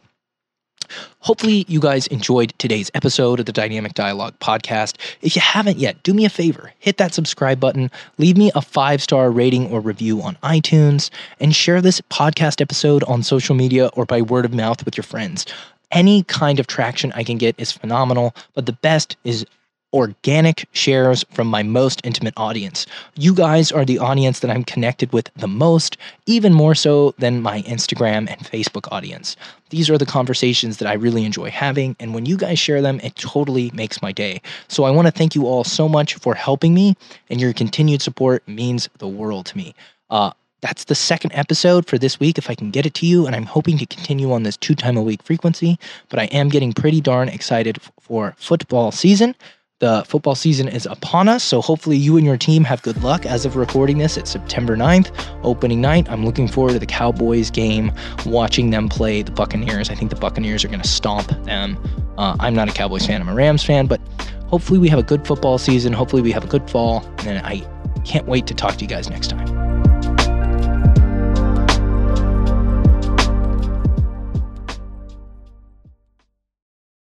Hopefully, 1.20 1.66
you 1.68 1.80
guys 1.80 2.08
enjoyed 2.08 2.54
today's 2.58 2.92
episode 2.94 3.40
of 3.40 3.46
the 3.46 3.54
Dynamic 3.54 3.94
Dialogue 3.94 4.38
podcast. 4.40 4.98
If 5.22 5.36
you 5.36 5.42
haven't 5.42 5.78
yet, 5.78 6.02
do 6.04 6.14
me 6.14 6.26
a 6.26 6.30
favor 6.30 6.74
hit 6.80 6.98
that 6.98 7.14
subscribe 7.14 7.60
button, 7.60 7.92
leave 8.18 8.38
me 8.38 8.52
a 8.56 8.62
five 8.62 9.02
star 9.02 9.32
rating 9.32 9.72
or 9.72 9.80
review 9.80 10.22
on 10.22 10.36
iTunes, 10.44 11.10
and 11.40 11.56
share 11.56 11.82
this 11.82 12.02
podcast 12.02 12.62
episode 12.62 13.04
on 13.04 13.24
social 13.24 13.56
media 13.56 13.88
or 13.94 14.06
by 14.06 14.22
word 14.22 14.46
of 14.46 14.54
mouth 14.54 14.84
with 14.84 14.98
your 14.98 15.04
friends. 15.04 15.46
Any 15.92 16.24
kind 16.24 16.60
of 16.60 16.68
traction 16.68 17.12
I 17.14 17.24
can 17.24 17.38
get 17.38 17.56
is 17.60 17.72
phenomenal, 17.72 18.34
but 18.54 18.66
the 18.66 18.74
best 18.74 19.18
is 19.24 19.46
organic 19.94 20.68
shares 20.72 21.26
from 21.32 21.48
my 21.48 21.64
most 21.64 22.02
intimate 22.04 22.34
audience. 22.38 22.86
You 23.16 23.34
guys 23.34 23.72
are 23.72 23.86
the 23.86 24.00
audience 24.00 24.40
that 24.40 24.52
I'm 24.52 24.64
connected 24.64 25.12
with 25.12 25.30
the 25.36 25.48
most, 25.48 25.98
even 26.26 26.54
more 26.54 26.76
so 26.76 27.14
than 27.18 27.42
my 27.42 27.62
Instagram 27.64 28.30
and 28.30 28.40
Facebook 28.40 28.88
audience. 28.92 29.36
These 29.70 29.90
are 29.90 29.98
the 29.98 30.06
conversations 30.06 30.78
that 30.78 30.88
I 30.88 30.94
really 30.94 31.26
enjoy 31.26 31.50
having, 31.50 31.96
and 32.00 32.14
when 32.14 32.26
you 32.26 32.38
guys 32.38 32.60
share 32.60 32.82
them, 32.82 33.00
it 33.04 33.16
totally 33.16 33.72
makes 33.74 34.02
my 34.02 34.12
day. 34.12 34.42
So 34.68 34.84
I 34.84 34.92
want 34.92 35.08
to 35.08 35.12
thank 35.12 35.36
you 35.36 35.48
all 35.48 35.64
so 35.64 35.88
much 35.88 36.16
for 36.16 36.36
helping 36.36 36.74
me, 36.74 36.96
and 37.30 37.40
your 37.40 37.54
continued 37.54 38.02
support 38.02 38.48
means 38.48 38.90
the 38.98 39.08
world 39.08 39.46
to 39.48 39.58
me. 39.58 39.74
Uh, 40.10 40.32
that's 40.62 40.84
the 40.84 40.96
second 40.96 41.32
episode 41.34 41.88
for 41.88 41.98
this 41.98 42.20
week 42.20 42.38
if 42.38 42.50
I 42.50 42.56
can 42.56 42.70
get 42.70 42.86
it 42.86 42.94
to 42.96 43.08
you, 43.08 43.26
and 43.26 43.36
I'm 43.36 43.46
hoping 43.46 43.78
to 43.80 43.86
continue 43.86 44.32
on 44.32 44.44
this 44.44 44.58
two 44.58 44.76
time 44.76 44.96
a 44.96 45.02
week 45.02 45.24
frequency. 45.24 45.80
But 46.10 46.20
I 46.20 46.26
am 46.26 46.50
getting 46.50 46.72
pretty 46.72 47.02
darn 47.02 47.30
excited 47.30 47.82
for 48.00 48.36
football 48.38 48.92
season. 48.92 49.36
The 49.82 50.04
football 50.08 50.36
season 50.36 50.68
is 50.68 50.86
upon 50.86 51.28
us, 51.28 51.44
so 51.44 51.60
hopefully 51.60 51.98
you 51.98 52.16
and 52.16 52.24
your 52.24 52.38
team 52.38 52.64
have 52.66 52.84
good 52.84 53.02
luck. 53.02 53.26
As 53.26 53.46
of 53.46 53.56
recording 53.56 53.98
this, 53.98 54.16
it's 54.16 54.30
September 54.30 54.78
9th, 54.78 55.12
opening 55.42 55.82
night. 55.82 56.08
I'm 56.08 56.24
looking 56.24 56.48
forward 56.48 56.74
to 56.74 56.80
the 56.80 56.86
Cowboys 56.86 57.50
game, 57.50 57.92
watching 58.28 58.70
them 58.70 58.90
play 58.90 59.24
the 59.24 59.32
Buccaneers. 59.32 59.90
I 59.90 59.96
think 59.96 60.12
the 60.12 60.18
Buccaneers 60.18 60.64
are 60.64 60.68
going 60.68 60.82
to 60.82 60.88
stomp 60.88 61.30
them. 61.46 61.80
Uh, 62.20 62.36
I'm 62.40 62.54
not 62.54 62.70
a 62.70 62.72
Cowboys 62.72 63.08
fan, 63.08 63.22
I'm 63.22 63.30
a 63.30 63.34
Rams 63.34 63.64
fan, 63.64 63.88
but 63.88 64.00
hopefully 64.46 64.78
we 64.78 64.88
have 64.88 65.00
a 65.00 65.04
good 65.04 65.26
football 65.26 65.58
season. 65.58 65.94
Hopefully 65.94 66.22
we 66.22 66.32
have 66.32 66.44
a 66.44 66.48
good 66.48 66.70
fall, 66.70 67.04
and 67.26 67.44
I 67.44 67.68
can't 68.06 68.28
wait 68.28 68.46
to 68.46 68.54
talk 68.54 68.76
to 68.76 68.82
you 68.82 68.88
guys 68.88 69.10
next 69.10 69.32
time. 69.32 69.91